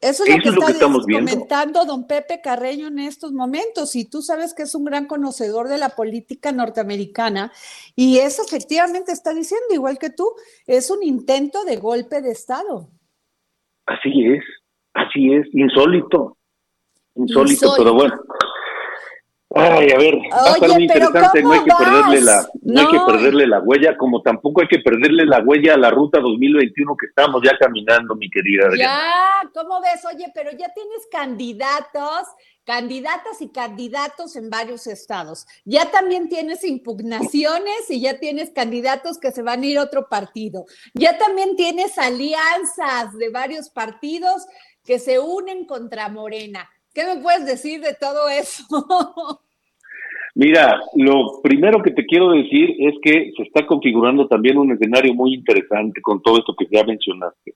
[0.00, 4.52] Eso es lo que, está comentando don Pepe Carreño en estos momentos, y tú sabes
[4.52, 7.52] que es un gran conocedor de la política norteamericana,
[7.94, 10.28] y eso efectivamente está diciendo, igual que tú,
[10.66, 12.88] es un intento de golpe de Estado.
[13.86, 14.44] Así es,
[14.92, 16.36] así es, insólito,
[17.14, 18.14] insólito, pero bueno.
[19.56, 22.86] Ay, a ver, va a estar muy interesante, no hay que perderle la, no, hay
[22.88, 26.96] que perderle la huella, como tampoco hay que perderle la huella a la ruta 2021
[26.96, 28.92] que estamos ya caminando, mi querida Adriana.
[28.92, 30.04] Ya, ¿cómo ves?
[30.12, 32.26] Oye, pero ya tienes candidatos,
[32.64, 35.46] candidatas y candidatos en varios estados.
[35.64, 40.08] Ya también tienes impugnaciones y ya tienes candidatos que se van a ir a otro
[40.08, 40.64] partido.
[40.94, 44.46] Ya también tienes alianzas de varios partidos
[44.84, 46.68] que se unen contra Morena.
[46.92, 48.64] ¿Qué me puedes decir de todo eso?
[50.36, 55.14] Mira, lo primero que te quiero decir es que se está configurando también un escenario
[55.14, 57.54] muy interesante con todo esto que ya mencionaste.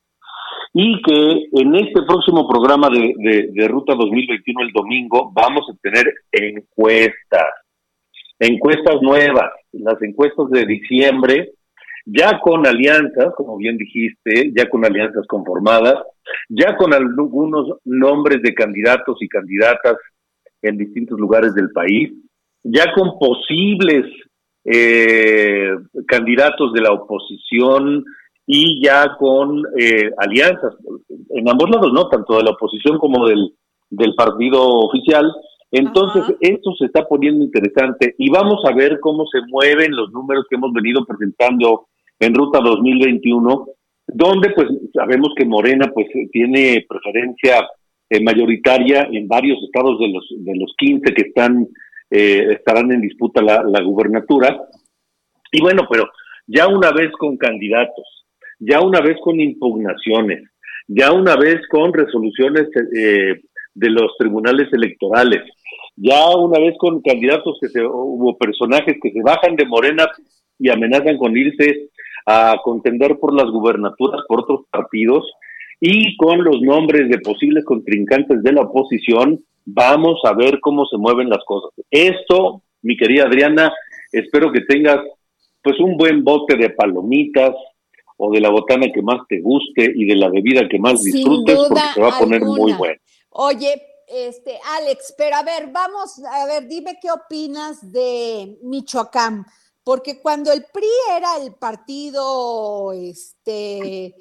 [0.75, 6.07] Y que en este próximo programa de, de, Ruta 2021 el domingo vamos a tener
[6.31, 7.51] encuestas,
[8.39, 11.53] encuestas nuevas, las encuestas de diciembre,
[12.05, 15.97] ya con alianzas, como bien dijiste, ya con alianzas conformadas,
[16.49, 19.97] ya con algunos nombres de candidatos y candidatas
[20.63, 22.13] en distintos lugares del país,
[22.63, 24.05] ya con posibles
[24.65, 25.71] eh,
[26.07, 28.05] candidatos de la oposición
[28.47, 30.75] y ya con eh, alianzas,
[31.31, 32.09] en ambos lados, ¿no?
[32.09, 33.55] Tanto de la oposición como del,
[33.91, 35.31] del partido oficial.
[35.71, 40.47] Entonces, esto se está poniendo interesante y vamos a ver cómo se mueven los números
[40.49, 41.89] que hemos venido presentando
[42.19, 43.67] en Ruta 2021
[44.09, 47.69] donde pues sabemos que Morena pues tiene preferencia
[48.09, 51.69] eh, mayoritaria en varios estados de los de los 15 que están
[52.11, 54.61] eh, estarán en disputa la, la, gubernatura.
[55.53, 56.09] Y bueno pero
[56.47, 58.27] ya una vez con candidatos
[58.59, 60.43] ya una vez con impugnaciones
[60.87, 63.41] ya una vez con resoluciones eh,
[63.75, 65.43] de los tribunales electorales
[65.97, 70.07] ya una vez con candidatos que se hubo personajes que se bajan de Morena
[70.59, 71.91] y amenazan con irse
[72.27, 75.25] a contender por las gubernaturas por otros partidos
[75.81, 80.97] y con los nombres de posibles contrincantes de la oposición, vamos a ver cómo se
[80.97, 81.71] mueven las cosas.
[81.91, 83.73] Esto, mi querida Adriana,
[84.13, 85.01] espero que tengas
[85.63, 87.55] pues un buen bote de palomitas
[88.17, 91.57] o de la botana que más te guste y de la bebida que más disfrutes
[91.69, 93.01] porque se va a poner muy bueno.
[93.31, 99.45] Oye, este Alex, pero a ver, vamos, a ver, dime qué opinas de Michoacán
[99.89, 104.15] porque cuando el PRI era el partido este,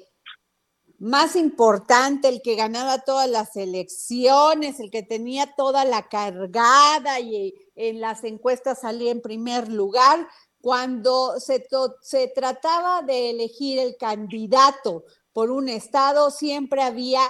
[0.98, 7.54] más importante, el que ganaba todas las elecciones, el que tenía toda la cargada y
[7.76, 10.28] en las encuestas salía en primer lugar,
[10.60, 11.66] cuando se,
[12.02, 17.22] se trataba de elegir el candidato por un estado, siempre había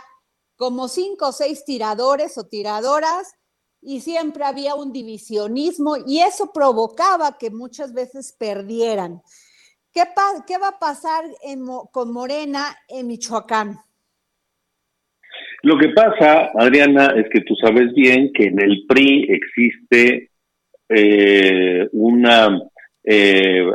[0.56, 3.28] como cinco o seis tiradores o tiradoras
[3.80, 9.22] y siempre había un divisionismo y eso provocaba que muchas veces perdieran.
[9.92, 10.02] ¿Qué,
[10.46, 11.24] qué va a pasar
[11.90, 13.78] con Morena en Michoacán?
[15.62, 20.30] Lo que pasa, Adriana, es que tú sabes bien que en el PRI existe
[20.88, 22.60] eh, una,
[23.02, 23.66] eh,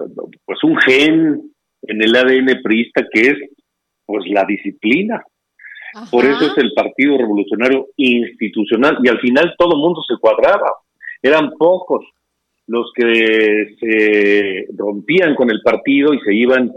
[0.46, 1.52] pues un gen
[1.82, 3.38] en el ADN priista que es
[4.06, 5.24] pues la disciplina.
[6.10, 10.74] Por eso es el Partido Revolucionario Institucional y al final todo el mundo se cuadraba.
[11.22, 12.04] Eran pocos
[12.68, 16.72] los que se rompían con el partido y se iban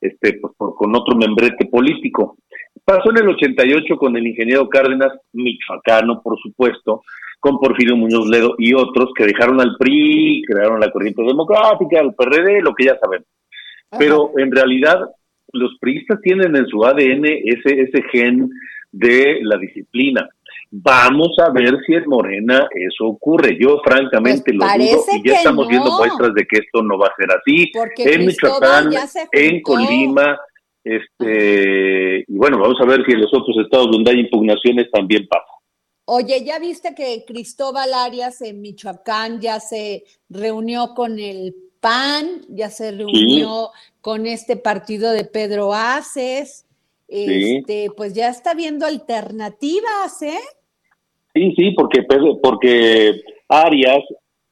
[0.00, 2.38] este, pues, con otro membrete político.
[2.84, 7.02] Pasó en el 88 con el ingeniero Cárdenas, michoacano, por supuesto,
[7.40, 12.14] con Porfirio Muñoz Ledo y otros que dejaron al PRI, crearon la corriente democrática, el
[12.14, 13.26] PRD, lo que ya sabemos.
[13.98, 15.00] Pero en realidad
[15.52, 18.50] los priistas tienen en su ADN ese, ese gen
[18.92, 20.28] de la disciplina.
[20.70, 23.56] Vamos a ver si en Morena eso ocurre.
[23.58, 27.08] Yo francamente pues lo dudo y ya estamos viendo muestras de que esto no va
[27.08, 27.72] a ser así.
[27.98, 28.90] en Michoacán,
[29.32, 30.38] en Colima,
[30.86, 35.26] este, y bueno, vamos a ver si en los otros estados donde hay impugnaciones también
[35.26, 35.44] pasa.
[36.04, 42.70] Oye, ¿ya viste que Cristóbal Arias en Michoacán ya se reunió con el PAN, ya
[42.70, 46.65] se reunió con este partido de Pedro Aces,
[47.08, 50.38] este, pues ya está viendo alternativas, ¿eh?
[51.34, 52.02] Sí, sí, porque,
[52.42, 54.02] porque Arias,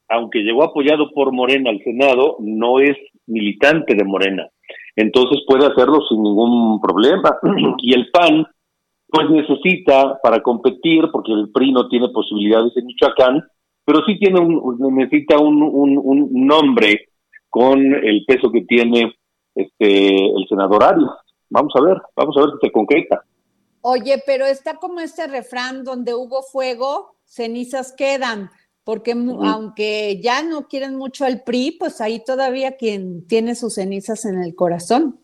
[0.09, 2.97] aunque llegó apoyado por Morena al Senado, no es
[3.27, 4.49] militante de Morena.
[4.97, 7.37] Entonces puede hacerlo sin ningún problema.
[7.79, 8.47] y el PAN,
[9.09, 13.43] pues necesita para competir, porque el PRI no tiene posibilidades en Michoacán,
[13.85, 17.09] pero sí tiene un, necesita un, un, un nombre
[17.49, 19.13] con el peso que tiene
[19.55, 21.11] este el senador Arias.
[21.51, 23.25] Vamos a ver, vamos a ver si se concreta.
[23.83, 28.51] Oye, pero está como este refrán donde hubo fuego, cenizas quedan,
[28.83, 34.25] porque aunque ya no quieren mucho al PRI, pues ahí todavía quien tiene sus cenizas
[34.25, 35.19] en el corazón.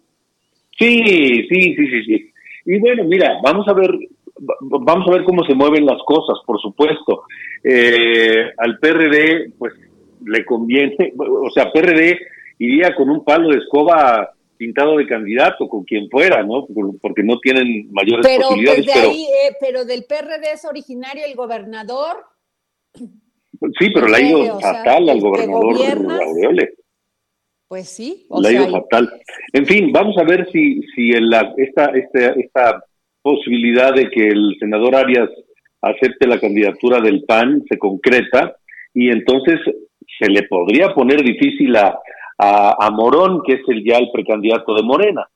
[0.79, 1.03] Sí,
[1.49, 2.33] sí, sí, sí, sí.
[2.67, 3.91] Y bueno, mira, vamos a ver
[4.61, 7.25] vamos a ver cómo se mueven las cosas, por supuesto.
[7.63, 9.75] Eh, al PRD, pues
[10.25, 12.19] le conviene, o sea, PRD
[12.59, 14.31] iría con un palo de escoba
[14.61, 16.67] pintado de candidato, con quien fuera, ¿no?
[17.01, 18.85] Porque no tienen mayores pero, posibilidades.
[18.85, 22.19] Desde ahí, eh, pero del PRD es originario el gobernador.
[22.93, 25.77] Sí, pero le ha ido fatal al gobernador
[26.23, 26.75] Aureole.
[27.69, 28.27] Pues sí.
[28.39, 29.11] le ha ido fatal.
[29.55, 31.11] En fin, vamos a ver si, si
[31.57, 32.85] esta, esta, esta
[33.23, 35.31] posibilidad de que el senador Arias
[35.81, 38.57] acepte la candidatura del PAN se concreta
[38.93, 39.59] y entonces
[40.19, 41.99] se le podría poner difícil a,
[42.41, 45.29] a, Morón, que es el ya el precandidato de Morena.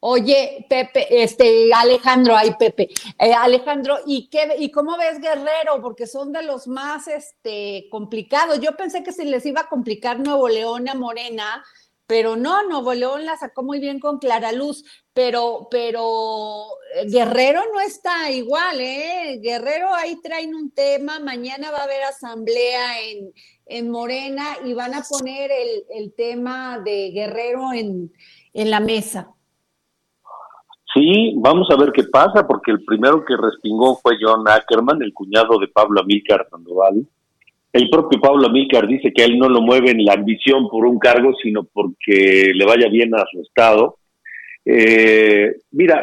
[0.00, 5.82] Oye, Pepe, este, Alejandro, ay, Pepe, eh, Alejandro, ¿y qué, y cómo ves Guerrero?
[5.82, 8.60] Porque son de los más, este, complicados.
[8.60, 11.64] Yo pensé que se les iba a complicar Nuevo León a Morena,
[12.08, 14.82] pero no, Nuevo León la sacó muy bien con Clara Luz,
[15.12, 16.64] pero, pero
[16.96, 19.38] eh, Guerrero no está igual, ¿eh?
[19.42, 23.30] Guerrero ahí traen un tema, mañana va a haber asamblea en,
[23.66, 28.10] en Morena y van a poner el, tema de Guerrero en,
[28.54, 29.30] la mesa.
[30.94, 35.12] Sí, vamos a ver qué pasa, porque el primero que respingó fue John Ackerman, el
[35.12, 37.06] cuñado de Pablo Amílcar Sandoval.
[37.72, 40.98] El propio Pablo Amílcar dice que él no lo mueve en la ambición por un
[40.98, 43.98] cargo, sino porque le vaya bien a su estado.
[44.64, 46.02] Eh, mira,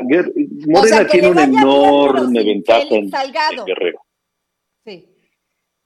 [0.68, 4.00] Morena tiene una enorme ventaja en, en Guerrero.
[4.86, 5.08] Sí.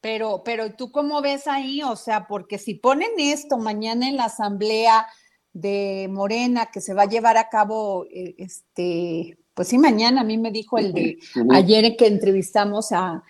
[0.01, 4.25] Pero, pero tú cómo ves ahí, o sea, porque si ponen esto mañana en la
[4.25, 5.05] asamblea
[5.53, 10.23] de Morena que se va a llevar a cabo, eh, este, pues sí, mañana a
[10.23, 11.17] mí me dijo el de
[11.51, 13.23] ayer que entrevistamos a,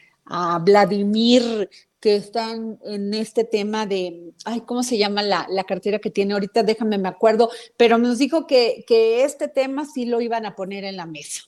[0.61, 1.71] Vladimir,
[2.01, 6.33] que están en este tema de, ay, ¿cómo se llama la, la, cartera que tiene
[6.33, 6.63] ahorita?
[6.63, 10.85] Déjame, me acuerdo, pero nos dijo que, que este tema sí lo iban a poner
[10.85, 11.43] en la mesa.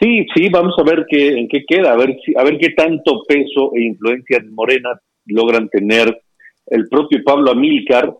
[0.00, 2.70] Sí, sí, vamos a ver qué, en qué queda, a ver, si, a ver qué
[2.70, 4.90] tanto peso e influencia de Morena
[5.26, 6.22] logran tener
[6.66, 8.14] el propio Pablo Amílcar,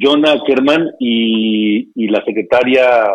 [0.00, 3.08] John Ackerman y, la secretaria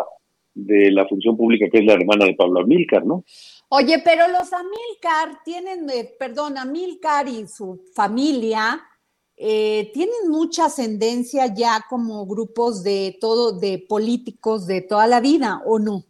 [0.54, 3.24] de la función pública, que es la hermana de Pablo Amílcar, ¿no?
[3.70, 8.80] Oye, pero los Amílcar tienen, eh, perdón, Amílcar y su familia
[9.36, 15.62] eh, tienen mucha ascendencia ya como grupos de todo, de políticos de toda la vida,
[15.66, 16.04] ¿o no?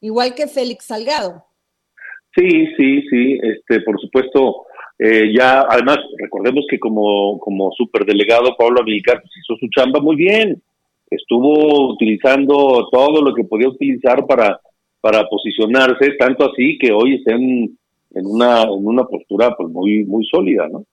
[0.00, 1.44] igual que Félix Salgado.
[2.34, 4.66] Sí, sí, sí, este, por supuesto,
[4.98, 10.16] eh, ya, además, recordemos que como, como superdelegado Pablo Amílcar pues, hizo su chamba muy
[10.16, 10.62] bien,
[11.10, 14.60] estuvo utilizando todo lo que podía utilizar para,
[15.00, 17.78] para posicionarse, tanto así que hoy está en,
[18.14, 20.84] en, una, en una postura pues muy, muy sólida, ¿no?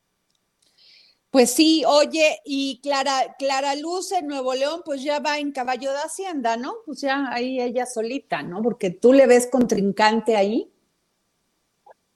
[1.29, 5.91] Pues sí, oye, y Clara, Clara Luz en Nuevo León, pues ya va en caballo
[5.91, 6.71] de Hacienda, ¿no?
[6.85, 8.61] Pues ya ahí ella solita, ¿no?
[8.61, 10.67] Porque tú le ves contrincante ahí.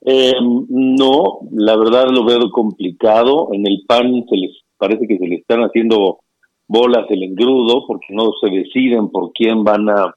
[0.03, 0.33] Eh,
[0.69, 3.49] no, la verdad lo veo complicado.
[3.51, 6.21] En el PAN se les parece que se le están haciendo
[6.67, 10.15] bolas el engrudo porque no se deciden por quién van a,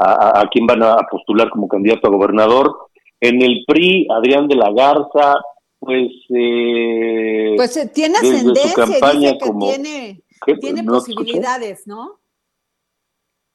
[0.00, 2.76] a, a quién van a postular como candidato a gobernador.
[3.20, 5.34] En el PRI, Adrián de la Garza,
[5.78, 10.22] pues eh, pues eh, tiene ascendencia dice que tiene,
[10.60, 12.20] tiene posibilidades no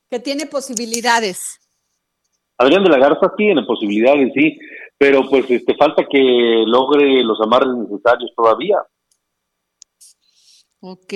[0.10, 1.60] que tiene posibilidades.
[2.58, 4.58] Adrián de la Garza tiene posibilidades sí
[4.98, 8.78] pero pues este falta que logre los amarres necesarios todavía
[10.88, 11.14] Ok.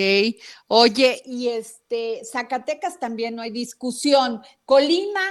[0.67, 4.41] Oye, y este, Zacatecas también no hay discusión.
[4.65, 5.21] Colima,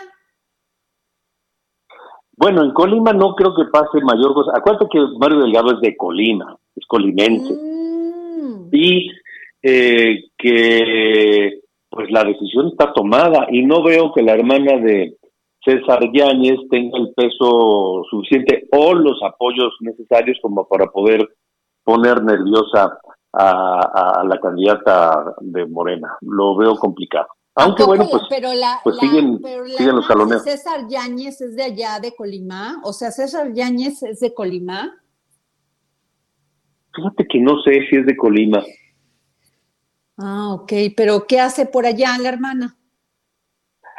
[2.38, 4.52] bueno, en Colima no creo que pase mayor cosa.
[4.54, 7.52] Acuérdate que Mario Delgado es de Colima, es colimense.
[7.52, 8.68] Mm.
[8.70, 9.10] Y
[9.60, 11.60] eh, que
[11.90, 15.16] pues la decisión está tomada y no veo que la hermana de
[15.64, 21.28] César Yáñez tenga el peso suficiente o los apoyos necesarios como para poder
[21.82, 22.98] poner nerviosa
[23.32, 26.16] a la candidata de Morena.
[26.20, 27.28] Lo veo complicado.
[27.60, 30.44] Aunque bueno, pues, pero la, pues siguen, los salones.
[30.44, 32.80] César Yáñez es de allá, de Colima.
[32.84, 34.94] O sea, César Yáñez es de Colima.
[36.94, 38.62] Fíjate que no sé si es de Colima.
[40.18, 40.72] Ah, ok.
[40.96, 42.76] Pero ¿qué hace por allá la hermana?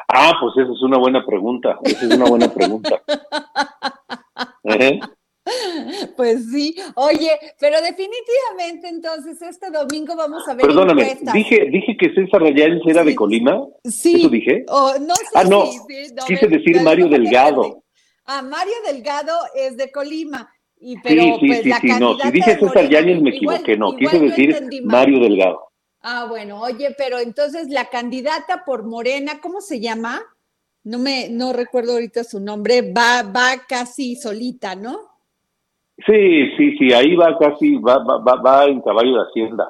[0.08, 1.80] Ah, pues esa es una buena pregunta.
[1.84, 3.02] Esa es una buena pregunta.
[4.64, 5.02] ¿Eh?
[6.16, 10.66] Pues sí, oye, pero definitivamente entonces este domingo vamos a ver.
[10.66, 13.66] Perdóname, dije, dije que César Rayáñez era de Colima.
[13.84, 14.16] Sí.
[14.18, 14.66] ¿Eso dije?
[14.68, 15.66] no sé ah, no,
[16.28, 17.84] quise decir Mario Delgado.
[18.26, 20.50] Ah, Mario Delgado es de Colima.
[20.82, 23.96] Y, pero, sí, sí, pues, sí, sí, no, si dije César Yáñez me equivoqué, no,
[23.96, 25.72] quise decir Mario Delgado.
[26.02, 30.22] Ah, bueno, oye, pero entonces la candidata por Morena, ¿cómo se llama?
[30.84, 35.09] no me, no recuerdo ahorita su nombre, va, va casi solita, ¿no?
[36.06, 39.70] Sí, sí, sí, ahí va casi, va, va, va, va en caballo de hacienda.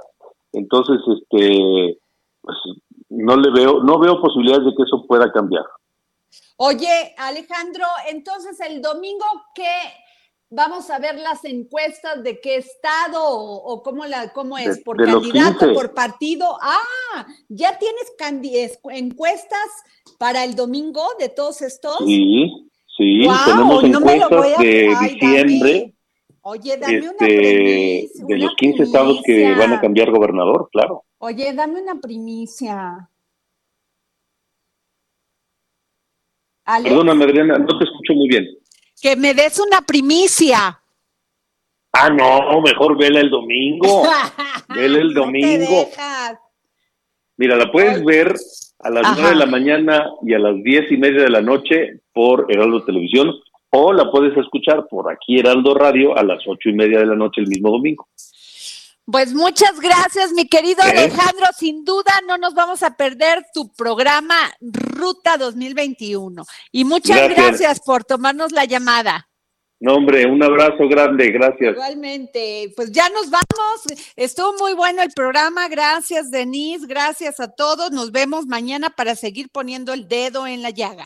[0.53, 1.97] Entonces, este,
[2.41, 2.57] pues
[3.09, 5.65] no le veo, no veo posibilidades de que eso pueda cambiar.
[6.57, 9.25] Oye, Alejandro, entonces el domingo,
[9.55, 9.63] ¿qué?
[10.51, 15.73] Vamos a ver las encuestas de qué estado o, cómo, la, cómo es, por candidato,
[15.73, 16.57] por partido.
[16.61, 18.11] Ah, ¿ya tienes
[18.91, 19.67] encuestas
[20.17, 21.97] para el domingo de todos estos?
[21.99, 22.51] Sí,
[22.97, 25.93] sí, tenemos encuestas de diciembre.
[26.42, 28.26] Oye, dame una primicia.
[28.26, 31.04] De los 15 estados que van a cambiar gobernador, claro.
[31.18, 33.10] Oye, dame una primicia.
[36.84, 38.48] Perdóname, Adriana, no te escucho muy bien.
[39.02, 40.80] Que me des una primicia.
[41.92, 44.04] Ah, no, mejor vela el domingo.
[44.70, 45.90] vela el domingo.
[47.38, 48.36] Mira, la puedes ver
[48.80, 52.02] a las nueve de la mañana y a las diez y media de la noche
[52.14, 53.34] por Heraldo Televisión
[53.72, 57.15] o la puedes escuchar por aquí Heraldo Radio a las ocho y media de la
[57.15, 58.07] noche el mismo domingo.
[59.11, 61.47] Pues muchas gracias, mi querido Alejandro.
[61.57, 66.43] Sin duda no nos vamos a perder tu programa Ruta 2021.
[66.72, 69.28] Y muchas gracias, por tomarnos la llamada.
[69.80, 71.72] No, hombre, un abrazo grande, gracias.
[71.74, 73.82] Igualmente, pues ya nos vamos.
[74.15, 75.70] Estuvo muy bueno el programa.
[75.70, 76.86] Gracias, Denise.
[76.86, 77.89] Gracias a todos.
[77.91, 81.05] Nos vemos mañana para seguir poniendo el dedo en la llaga.